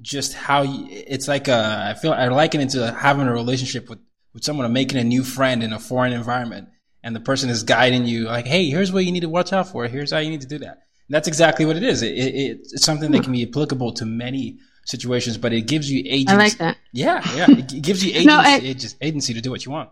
[0.00, 1.88] just how you, it's like a.
[1.90, 3.98] I feel I liken it to having a relationship with
[4.32, 6.68] with someone or making a new friend in a foreign environment,
[7.02, 9.68] and the person is guiding you like, hey, here's what you need to watch out
[9.68, 9.86] for.
[9.86, 10.72] Here's how you need to do that.
[11.08, 12.02] And that's exactly what it is.
[12.02, 16.02] It, it, it's something that can be applicable to many situations, but it gives you
[16.06, 16.34] agency.
[16.34, 16.76] I like that.
[16.92, 17.46] Yeah, yeah.
[17.50, 19.90] It gives you agency, No, I- agen- agency to do what you want.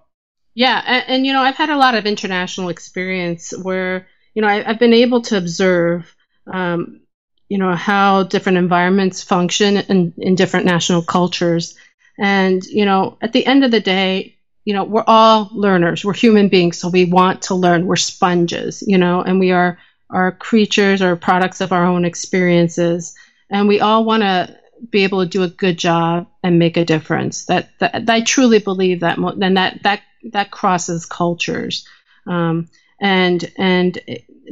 [0.54, 4.48] Yeah, and, and you know, I've had a lot of international experience where you know
[4.48, 6.14] I, I've been able to observe,
[6.52, 7.00] um,
[7.48, 11.76] you know, how different environments function in, in different national cultures,
[12.18, 14.37] and you know, at the end of the day,
[14.68, 16.04] you know, we're all learners.
[16.04, 17.86] We're human beings, so we want to learn.
[17.86, 19.78] We're sponges, you know, and we are
[20.10, 23.14] are creatures or products of our own experiences.
[23.48, 24.54] and we all want to
[24.90, 27.46] be able to do a good job and make a difference.
[27.46, 30.02] That, that I truly believe that, and that that
[30.32, 31.88] that crosses cultures.
[32.26, 32.68] Um,
[33.00, 33.98] and and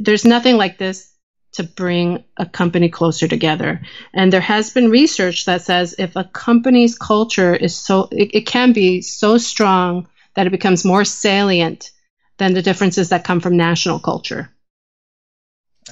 [0.01, 1.13] there's nothing like this
[1.57, 3.81] to bring a company closer together.
[4.13, 8.45] And there has been research that says if a company's culture is so, it, it
[8.45, 11.91] can be so strong that it becomes more salient
[12.37, 14.49] than the differences that come from national culture.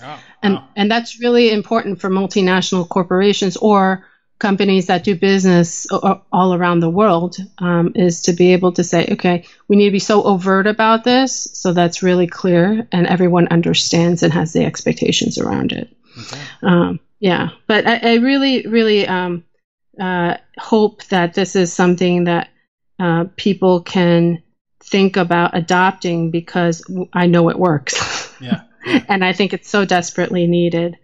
[0.01, 0.67] Oh, and wow.
[0.75, 4.05] and that's really important for multinational corporations or
[4.39, 9.07] companies that do business all around the world um, is to be able to say,
[9.11, 13.47] okay, we need to be so overt about this so that's really clear and everyone
[13.47, 15.95] understands and has the expectations around it.
[16.17, 16.41] Okay.
[16.63, 19.45] Um, yeah, but I, I really, really um,
[19.99, 22.49] uh, hope that this is something that
[22.99, 24.43] uh, people can
[24.83, 26.83] think about adopting because
[27.13, 28.33] I know it works.
[28.41, 28.61] Yeah.
[28.85, 29.05] yeah.
[29.07, 30.97] and I think it's so desperately needed.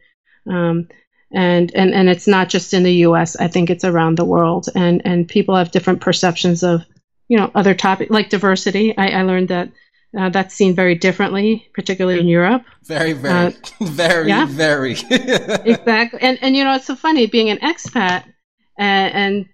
[0.50, 0.90] Um,
[1.34, 3.36] and and and it's not just in the U.S.
[3.36, 6.86] I think it's around the world, and and people have different perceptions of
[7.28, 8.98] you know other topics like diversity.
[8.98, 9.72] I, I learned that
[10.18, 12.64] uh, that's seen very differently, particularly in Europe.
[12.84, 13.52] Very, very, uh,
[13.82, 14.46] very, yeah.
[14.46, 14.92] very.
[15.10, 18.26] exactly, and and you know it's so funny being an expat
[18.78, 19.50] and, and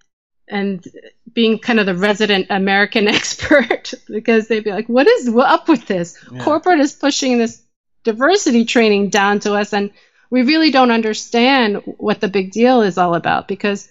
[0.49, 0.87] and
[1.33, 5.85] being kind of the resident American expert because they'd be like, "What is up with
[5.85, 6.17] this?
[6.31, 6.43] Yeah.
[6.43, 7.61] Corporate is pushing this
[8.03, 9.91] diversity training down to us, and
[10.29, 13.89] we really don't understand what the big deal is all about because,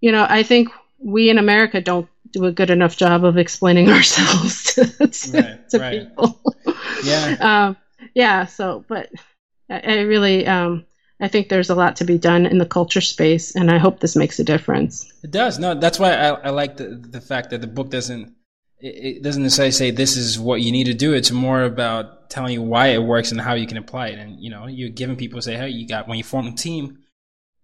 [0.00, 0.68] you know, I think
[0.98, 5.68] we in America don't do a good enough job of explaining ourselves to, to, right,
[5.70, 6.08] to right.
[6.08, 6.40] people.
[7.04, 7.36] Yeah.
[7.68, 7.76] um,
[8.14, 8.46] yeah.
[8.46, 9.10] So, but
[9.70, 10.86] I, I really, um,
[11.20, 14.00] I think there's a lot to be done in the culture space, and I hope
[14.00, 15.10] this makes a difference.
[15.22, 15.58] It does.
[15.58, 18.35] No, that's why I, I like the the fact that the book doesn't
[18.78, 21.14] it doesn't necessarily say this is what you need to do.
[21.14, 24.18] It's more about telling you why it works and how you can apply it.
[24.18, 26.98] And you know, you're giving people say, hey, you got when you form a team,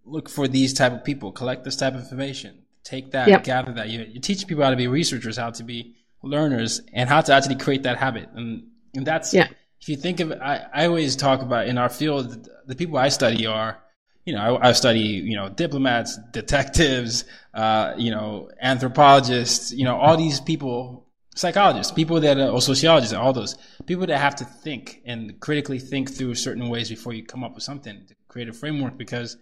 [0.05, 3.43] look for these type of people, collect this type of information, take that, yep.
[3.43, 3.89] gather that.
[3.89, 7.33] You're, you're, teaching people how to be researchers, how to be learners, and how to
[7.33, 8.29] actually create that habit.
[8.33, 9.49] And and that's yeah.
[9.81, 12.97] if you think of I, I always talk about in our field, the, the people
[12.97, 13.82] I study are
[14.25, 19.97] you know, I, I, study, you know, diplomats, detectives, uh, you know, anthropologists, you know,
[19.97, 21.03] all these people
[21.35, 23.55] psychologists, people that are, or sociologists, all those
[23.85, 27.55] people that have to think and critically think through certain ways before you come up
[27.55, 29.37] with something to create a framework because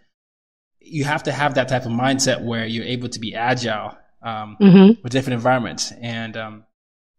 [0.80, 4.58] you have to have that type of mindset where you're able to be agile um,
[4.60, 5.02] mm-hmm.
[5.04, 5.92] with different environments.
[6.02, 6.64] And um,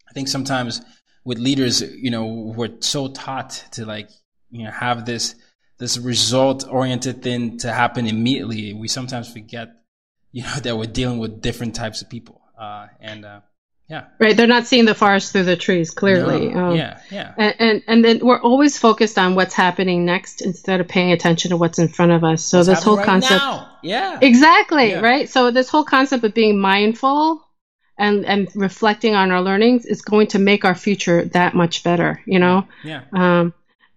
[0.08, 0.80] I think sometimes
[1.24, 4.08] with leaders, you know, we're so taught to like,
[4.50, 5.34] you know, have this
[5.82, 8.72] this result oriented thing to happen immediately.
[8.72, 9.82] We sometimes forget,
[10.30, 12.40] you know, that we're dealing with different types of people.
[12.56, 13.40] Uh, and uh,
[13.88, 14.04] yeah.
[14.20, 14.36] Right.
[14.36, 16.50] They're not seeing the forest through the trees clearly.
[16.50, 16.66] No.
[16.66, 17.00] Um, yeah.
[17.10, 17.34] Yeah.
[17.36, 21.50] And, and, and then we're always focused on what's happening next instead of paying attention
[21.50, 22.44] to what's in front of us.
[22.44, 23.42] So this whole right concept.
[23.42, 23.76] Now.
[23.82, 24.20] Yeah.
[24.22, 24.90] Exactly.
[24.90, 25.00] Yeah.
[25.00, 25.28] Right.
[25.28, 27.44] So this whole concept of being mindful
[27.98, 32.22] and and reflecting on our learnings is going to make our future that much better.
[32.24, 32.68] You know.
[32.84, 33.02] Yeah.
[33.12, 33.52] Um,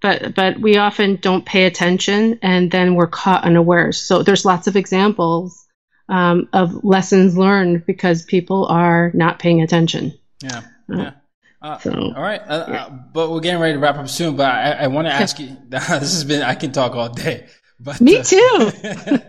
[0.05, 3.97] but but we often don't pay attention and then we're caught unawares.
[3.99, 5.65] So there's lots of examples
[6.09, 10.13] um, of lessons learned because people are not paying attention.
[10.43, 10.61] Yeah.
[10.91, 11.11] Uh, yeah.
[11.59, 12.85] Uh, so, all right, uh, yeah.
[12.85, 14.35] Uh, but we're getting ready to wrap up soon.
[14.35, 15.57] But I, I want to ask you.
[15.69, 16.43] this has been.
[16.43, 17.47] I can talk all day.
[17.79, 18.71] But me uh, too.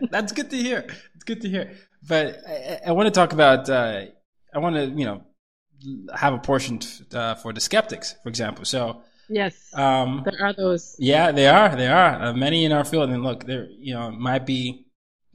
[0.10, 0.84] that's good to hear.
[1.14, 1.72] It's good to hear.
[2.06, 3.70] But I, I want to talk about.
[3.70, 4.04] Uh,
[4.52, 5.24] I want to, you know,
[6.14, 8.66] have a portion for the skeptics, for example.
[8.66, 10.96] So yes, um, there are those.
[10.98, 11.74] Yeah, they are.
[11.74, 13.10] They are many in our field.
[13.10, 14.86] And look, there, you know, might be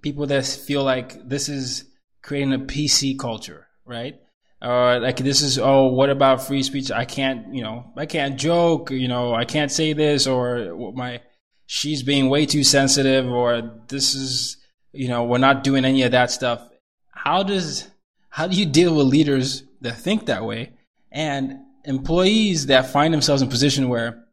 [0.02, 1.86] people that feel like this is
[2.22, 4.20] creating a PC culture, right?
[4.62, 6.92] Or like this is oh, what about free speech?
[6.92, 11.22] I can't, you know, I can't joke, you know, I can't say this, or my
[11.66, 14.58] she's being way too sensitive, or this is,
[14.92, 16.62] you know, we're not doing any of that stuff.
[17.10, 17.90] How does
[18.30, 20.74] how do you deal with leaders that think that way
[21.12, 24.26] and employees that find themselves in a position where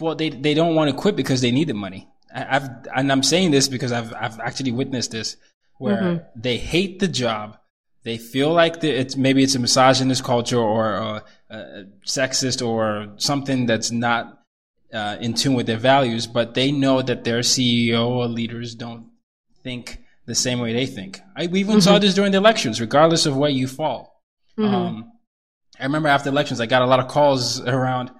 [0.00, 3.22] well they they don't want to quit because they need the money I've and I'm
[3.22, 5.36] saying this because I've I've actually witnessed this
[5.78, 6.40] where mm-hmm.
[6.40, 7.58] they hate the job.
[8.02, 13.14] They feel like the, it's maybe it's a misogynist culture or a, a sexist or
[13.16, 14.42] something that's not
[14.92, 19.10] uh, in tune with their values, but they know that their CEO or leaders don't
[19.62, 21.20] think the same way they think.
[21.34, 21.80] I, we even mm-hmm.
[21.80, 24.22] saw this during the elections, regardless of where you fall.
[24.58, 24.74] Mm-hmm.
[24.74, 25.12] Um,
[25.78, 28.10] I remember after elections, I got a lot of calls around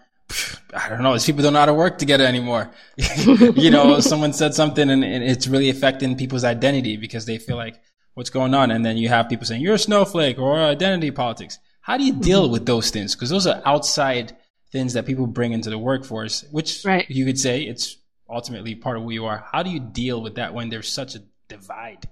[0.72, 1.12] I don't know.
[1.12, 2.70] These people don't know how to work together anymore.
[2.96, 7.56] you know, someone said something and, and, it's really affecting people's identity because they feel
[7.56, 7.80] like
[8.14, 8.70] what's going on.
[8.70, 11.58] And then you have people saying you're a snowflake or identity politics.
[11.82, 13.14] How do you deal with those things?
[13.14, 14.36] Because those are outside
[14.72, 17.08] things that people bring into the workforce, which right.
[17.08, 17.98] you could say it's
[18.28, 19.44] ultimately part of who you are.
[19.52, 22.08] How do you deal with that when there's such a divide.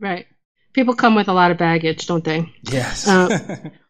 [0.00, 0.26] Right.
[0.72, 2.50] People come with a lot of baggage, don't they?
[2.62, 3.06] Yes.
[3.06, 3.68] Uh,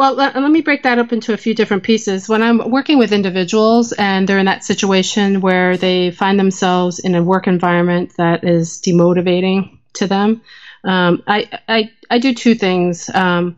[0.00, 2.26] Well, let, let, me break that up into a few different pieces.
[2.26, 7.14] When I'm working with individuals and they're in that situation where they find themselves in
[7.14, 10.40] a work environment that is demotivating to them,
[10.84, 13.10] um, I, I, I do two things.
[13.12, 13.56] Um,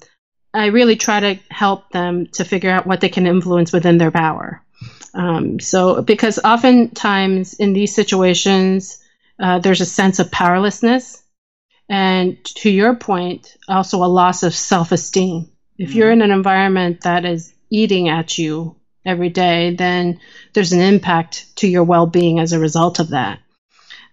[0.52, 4.10] I really try to help them to figure out what they can influence within their
[4.10, 4.64] power.
[5.14, 9.00] Um, so, because oftentimes in these situations,
[9.38, 11.22] uh, there's a sense of powerlessness.
[11.88, 15.48] And to your point, also a loss of self esteem.
[15.78, 20.20] If you're in an environment that is eating at you every day, then
[20.52, 23.40] there's an impact to your well being as a result of that.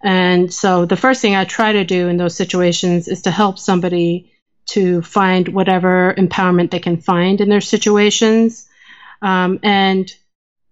[0.01, 3.60] And so the first thing I try to do in those situations is to help
[3.60, 4.32] somebody
[4.68, 8.68] to find whatever empowerment they can find in their situations.
[9.22, 10.12] Um, and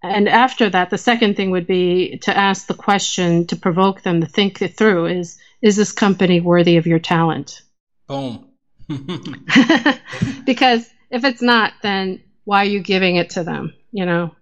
[0.03, 4.21] and after that, the second thing would be to ask the question to provoke them
[4.21, 7.61] to think it through is is this company worthy of your talent?
[8.07, 8.46] Boom.
[10.45, 13.73] because if it's not, then why are you giving it to them?
[13.91, 14.35] You know,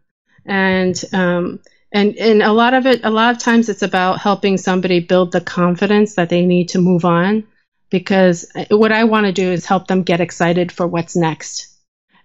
[0.46, 1.60] and um,
[1.92, 5.32] and and a lot of it, a lot of times, it's about helping somebody build
[5.32, 7.46] the confidence that they need to move on.
[7.90, 11.68] Because what I want to do is help them get excited for what's next.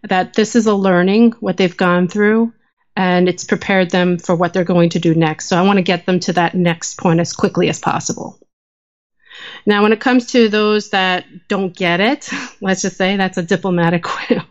[0.03, 2.53] That this is a learning what they've gone through,
[2.97, 5.47] and it's prepared them for what they're going to do next.
[5.47, 8.41] So I want to get them to that next point as quickly as possible.
[9.67, 12.29] Now, when it comes to those that don't get it,
[12.61, 14.05] let's just say that's a diplomatic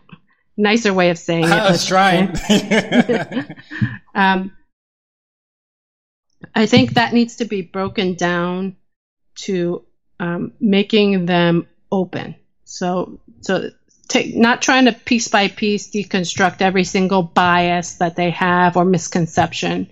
[0.56, 1.50] nicer way of saying it.
[1.50, 2.28] I was trying.
[4.14, 4.52] um,
[6.54, 8.76] I think that needs to be broken down
[9.36, 9.84] to
[10.18, 12.36] um, making them open.
[12.64, 13.70] So, so
[14.08, 18.84] take, not trying to piece by piece deconstruct every single bias that they have or
[18.84, 19.88] misconception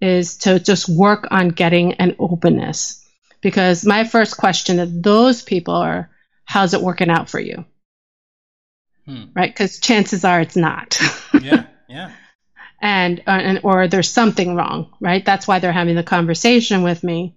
[0.00, 3.01] is to just work on getting an openness
[3.42, 6.10] because my first question to those people are,
[6.44, 7.64] how's it working out for you?
[9.04, 9.24] Hmm.
[9.34, 9.52] Right?
[9.52, 10.98] Because chances are it's not.
[11.40, 12.12] yeah, yeah.
[12.84, 15.24] And, uh, and or there's something wrong, right?
[15.24, 17.36] That's why they're having the conversation with me.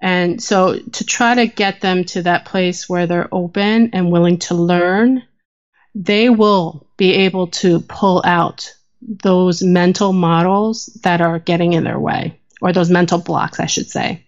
[0.00, 4.38] And so to try to get them to that place where they're open and willing
[4.40, 5.24] to learn,
[5.96, 11.98] they will be able to pull out those mental models that are getting in their
[11.98, 14.25] way, or those mental blocks, I should say.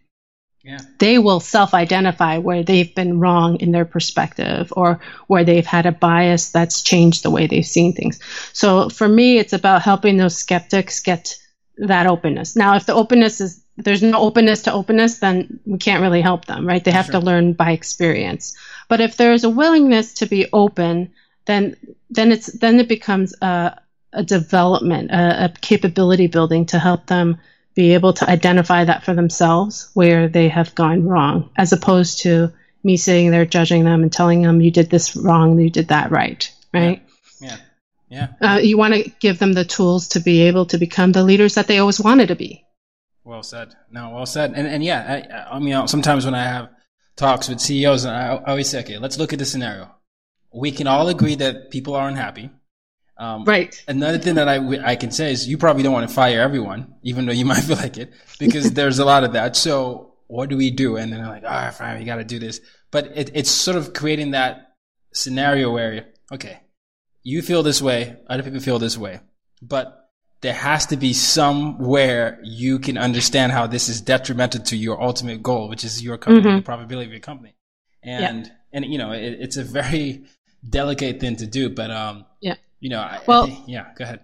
[0.63, 0.79] Yeah.
[0.99, 5.87] They will self identify where they've been wrong in their perspective or where they've had
[5.87, 8.19] a bias that's changed the way they've seen things.
[8.53, 11.39] So for me, it's about helping those skeptics get
[11.79, 12.57] that openness.
[12.57, 16.47] Now, if the openness is, there's no openness to openness, then we can't really help
[16.47, 16.83] them, right?
[16.83, 17.13] They have sure.
[17.13, 18.57] to learn by experience.
[18.89, 21.13] But if there's a willingness to be open,
[21.47, 21.77] then,
[22.11, 23.81] then it's, then it becomes a,
[24.13, 27.39] a development, a, a capability building to help them
[27.79, 32.53] be able to identify that for themselves where they have gone wrong, as opposed to
[32.83, 36.11] me sitting there judging them and telling them you did this wrong, you did that
[36.11, 37.01] right, right?
[37.41, 37.57] Yeah.
[38.11, 38.29] Yeah.
[38.41, 38.55] yeah.
[38.55, 41.55] Uh, you want to give them the tools to be able to become the leaders
[41.55, 42.65] that they always wanted to be.
[43.23, 43.77] Well said.
[43.93, 44.55] No, well said.
[44.57, 46.71] And and yeah, I, I mean, sometimes when I have
[47.15, 49.89] talks with CEOs, I, I always say, okay, let's look at the scenario.
[50.53, 52.51] We can all agree that people are unhappy.
[53.19, 53.83] Um, right.
[53.89, 56.95] Another thing that I, I can say is you probably don't want to fire everyone,
[57.03, 59.57] even though you might feel like it, because there's a lot of that.
[59.57, 60.97] So what do we do?
[60.97, 62.61] And then they're like, all right, fine, we got to do this.
[62.91, 64.77] But it, it's sort of creating that
[65.13, 66.61] scenario where, okay,
[67.25, 69.21] you feel this way, other people feel this way,
[69.61, 70.11] but
[70.41, 75.43] there has to be somewhere you can understand how this is detrimental to your ultimate
[75.43, 76.57] goal, which is your company, mm-hmm.
[76.59, 77.57] the probability of your company.
[78.05, 78.53] And, yeah.
[78.73, 80.27] and, you know, it, it's a very
[80.67, 84.21] delicate thing to do, but, um, yeah you know, I, well, I yeah, go ahead.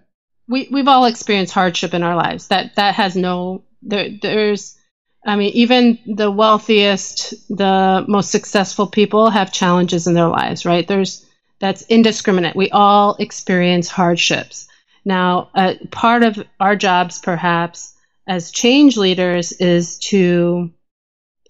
[0.47, 2.47] We we've all experienced hardship in our lives.
[2.49, 4.09] That that has no there.
[4.21, 4.77] There's,
[5.25, 10.87] I mean, even the wealthiest, the most successful people have challenges in their lives, right?
[10.87, 11.25] There's
[11.59, 12.55] that's indiscriminate.
[12.55, 14.67] We all experience hardships.
[15.03, 17.95] Now, uh, part of our jobs, perhaps,
[18.27, 20.71] as change leaders, is to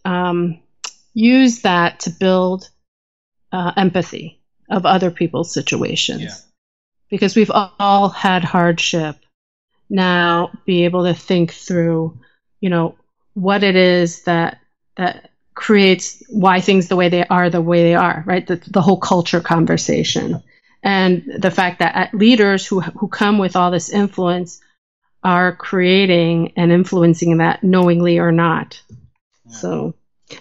[0.03, 0.60] um,
[1.14, 2.70] use that to build
[3.51, 6.22] uh, empathy of other people's situations.
[7.10, 9.18] Because we've all had hardship.
[9.89, 12.20] Now be able to think through,
[12.60, 12.95] you know,
[13.34, 14.60] what it is that
[14.97, 18.45] that creates why things the way they are the way they are, right?
[18.45, 20.43] The, the whole culture conversation.
[20.82, 24.60] And the fact that uh, leaders who who come with all this influence
[25.24, 28.82] are creating and influencing that knowingly or not.
[29.45, 29.56] Yeah.
[29.56, 29.95] So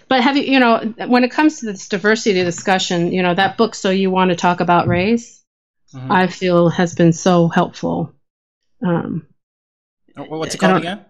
[0.09, 3.57] but have you, you know, when it comes to this diversity discussion, you know, that
[3.57, 5.44] book, So You Want to Talk About Race,
[5.95, 6.11] mm-hmm.
[6.13, 8.13] I feel has been so helpful.
[8.85, 9.27] Um,
[10.17, 11.05] oh, What's it called again?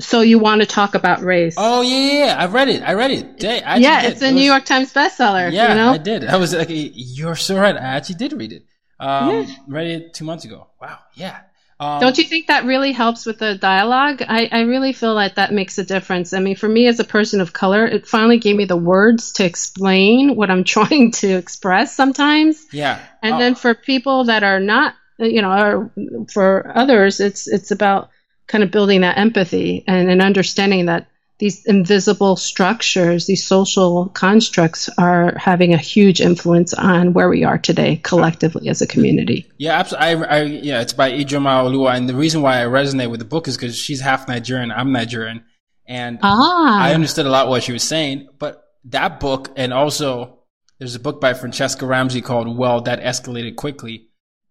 [0.00, 1.54] so you want to talk about race?
[1.56, 2.36] Oh yeah, yeah, yeah.
[2.38, 2.82] I read it.
[2.82, 3.38] I read it.
[3.38, 4.12] Day, I yeah, did.
[4.12, 5.52] it's a It New was- York Times bestseller.
[5.52, 5.90] Yeah, you know?
[5.92, 6.24] I did.
[6.24, 7.76] I was like, you're so right.
[7.76, 8.64] I actually did read it.
[8.98, 9.46] Um, Yeah.
[9.68, 10.66] read it two months ago.
[10.80, 10.98] Wow.
[11.14, 11.40] Yeah.
[11.84, 14.22] Um, Don't you think that really helps with the dialogue?
[14.26, 16.32] I, I really feel like that makes a difference.
[16.32, 19.32] I mean, for me as a person of color, it finally gave me the words
[19.34, 22.64] to explain what I'm trying to express sometimes.
[22.72, 23.00] Yeah.
[23.22, 25.90] And Oh, then for people that are not, you know, or
[26.32, 28.10] for others, it's it's about
[28.46, 31.06] kind of building that empathy and, and understanding that
[31.38, 37.58] these invisible structures, these social constructs, are having a huge influence on where we are
[37.58, 39.50] today collectively as a community.
[39.58, 40.26] Yeah, absolutely.
[40.26, 43.26] I, I, yeah, it's by Ijeoma Oluo, and the reason why I resonate with the
[43.26, 44.70] book is because she's half Nigerian.
[44.70, 45.44] I'm Nigerian,
[45.86, 48.28] and Ah, I understood a lot what she was saying.
[48.38, 50.38] But that book, and also
[50.78, 54.08] there's a book by Franchesca Ramsey called "Well, That Escalated Quickly."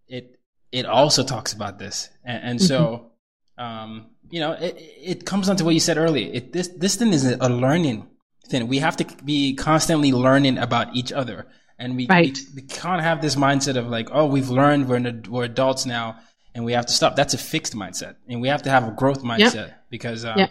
[0.07, 0.37] It
[0.71, 3.11] it also talks about this, and, and so
[3.57, 4.75] um, you know, it,
[5.11, 6.27] it comes down to what you said earlier.
[6.33, 8.07] It, this this thing is a learning
[8.49, 8.67] thing.
[8.67, 11.45] We have to be constantly learning about each other,
[11.77, 12.35] and we Right.
[12.55, 15.85] we, we can't have this mindset of like, oh, we've learned, we're an, we're adults
[15.85, 16.17] now,
[16.55, 17.15] and we have to stop.
[17.15, 20.49] That's a fixed mindset, and we have to have a growth mindset because um, Yep.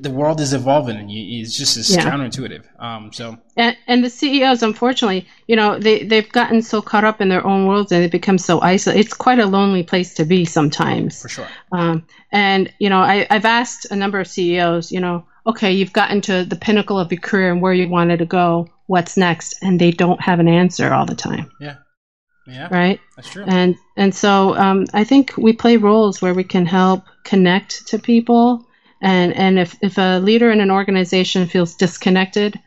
[0.00, 2.10] The world is evolving, and you, it's just it's Yeah.
[2.10, 2.62] counterintuitive.
[2.78, 7.20] Um, so and, and the CEOs, unfortunately, you know, they, they've gotten so caught up
[7.20, 9.00] in their own worlds and they become so isolated.
[9.00, 11.22] It's quite a lonely place to be sometimes.
[11.22, 15.26] for sure, Um, and, you know, I, I've asked a number of CEOs, you know,
[15.46, 18.68] okay, you've gotten to the pinnacle of your career and where you wanted to go.
[18.86, 19.56] What's next?
[19.62, 21.76] And they don't have an answer all the time, yeah,
[22.46, 23.00] yeah, right?
[23.16, 23.44] that's true.
[23.46, 27.98] And and so um, I think we play roles where we can help connect to
[27.98, 28.66] people.
[29.00, 32.58] And and if, if a leader in an organization feels disconnected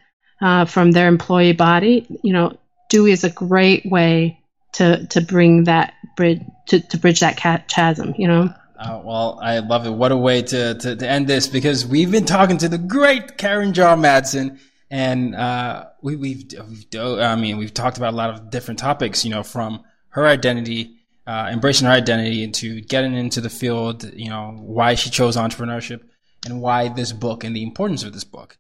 [0.42, 2.58] uh, from their employee body, you know,
[2.90, 4.40] DOWE is a great way
[4.74, 8.14] to to bring that bridge to, to bridge that chasm.
[8.18, 8.54] You know.
[8.78, 9.90] Uh, well, I love it.
[9.90, 13.36] What a way to, to, to end this because we've been talking to the great
[13.36, 14.60] Karen Jaw-Madson
[14.92, 19.26] and, uh, we, we've, we've, I mean, we've talked about a lot of different topics,
[19.26, 24.30] you know, from her identity, uh, embracing her identity into getting into the field, you
[24.30, 26.02] know, why she chose entrepreneurship
[26.48, 28.58] and why this book and the importance of this book.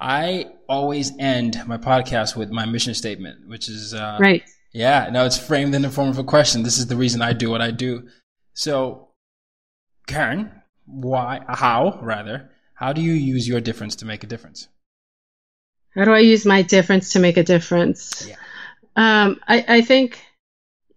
[0.00, 4.42] I always end my podcast with my mission statement, which is, uh, Right.
[4.72, 6.62] yeah, no, it's framed in the form of a question.
[6.62, 8.08] This is the reason I do what I do.
[8.54, 9.08] So,
[10.06, 10.50] Karen,
[10.86, 14.68] why, how, rather, how do you use your difference to make a difference?
[15.94, 18.26] How do I use my difference to make a difference?
[18.26, 18.36] Yeah.
[18.96, 20.22] Um, I, I think,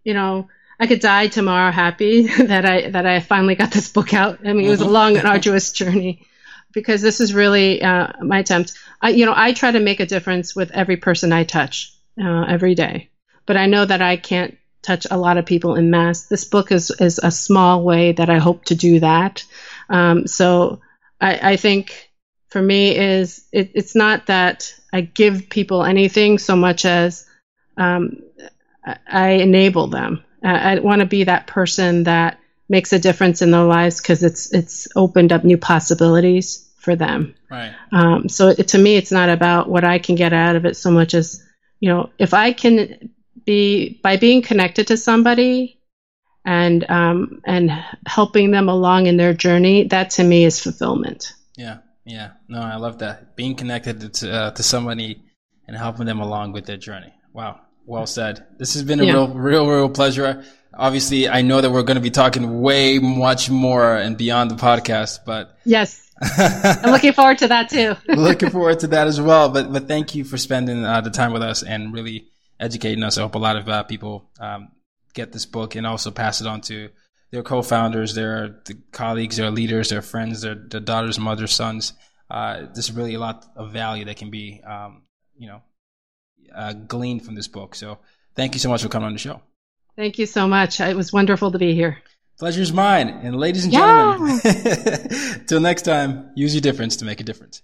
[0.03, 0.47] you know,
[0.79, 4.39] I could die tomorrow happy that I that I finally got this book out.
[4.45, 6.25] I mean, it was a long and arduous journey
[6.73, 8.73] because this is really uh, my attempt.
[9.01, 12.43] I, you know, I try to make a difference with every person I touch uh,
[12.47, 13.09] every day,
[13.45, 16.25] but I know that I can't touch a lot of people in mass.
[16.25, 19.43] This book is is a small way that I hope to do that.
[19.89, 20.81] Um, so
[21.21, 22.11] I, I think
[22.49, 27.25] for me is it, it's not that I give people anything so much as
[27.77, 28.17] um,
[29.07, 30.23] I- enable them.
[30.43, 34.23] I, I want to be that person that makes a difference in their lives because
[34.23, 37.33] it's it's opened up new possibilities for them.
[37.49, 37.73] Right.
[37.91, 40.75] Um, so it, to me, it's not about what I can get out of it
[40.77, 41.41] so much as
[41.79, 43.09] you know if I can
[43.45, 45.79] be by being connected to somebody
[46.45, 47.71] and um, and
[48.05, 49.85] helping them along in their journey.
[49.87, 51.33] That to me is fulfillment.
[51.57, 51.77] Yeah.
[52.05, 52.31] Yeah.
[52.49, 53.35] No, I love that.
[53.35, 55.23] Being connected to, uh, to somebody
[55.67, 57.13] and helping them along with their journey.
[57.31, 57.61] Wow.
[57.85, 58.45] Well said.
[58.59, 59.13] This has been a Yeah.
[59.13, 60.43] real, real, real pleasure.
[60.73, 64.55] Obviously, I know that we're going to be talking way much more and beyond the
[64.55, 67.95] podcast, but Yes, I'm looking forward to that too.
[68.07, 69.49] looking forward to that as well.
[69.49, 72.27] But but thank you for spending uh, the time with us and really
[72.59, 73.17] educating us.
[73.17, 74.69] I hope a lot of uh, people um,
[75.13, 76.89] get this book and also pass it on to
[77.31, 81.93] their co-founders, their the colleagues, their leaders, their friends, their, their daughters, mothers, sons.
[82.29, 85.03] Uh, there's really a lot of value that can be um,
[85.37, 85.61] you know
[86.55, 87.75] uh, gleaned from this book.
[87.75, 87.99] So
[88.35, 89.41] thank you so much for coming on the show.
[89.95, 90.79] Thank you so much.
[90.79, 92.01] It was wonderful to be here.
[92.39, 93.09] Pleasure's mine.
[93.23, 94.17] And ladies and Yeah.
[94.17, 94.39] gentlemen,
[95.47, 97.61] till next time, use your difference to make a difference.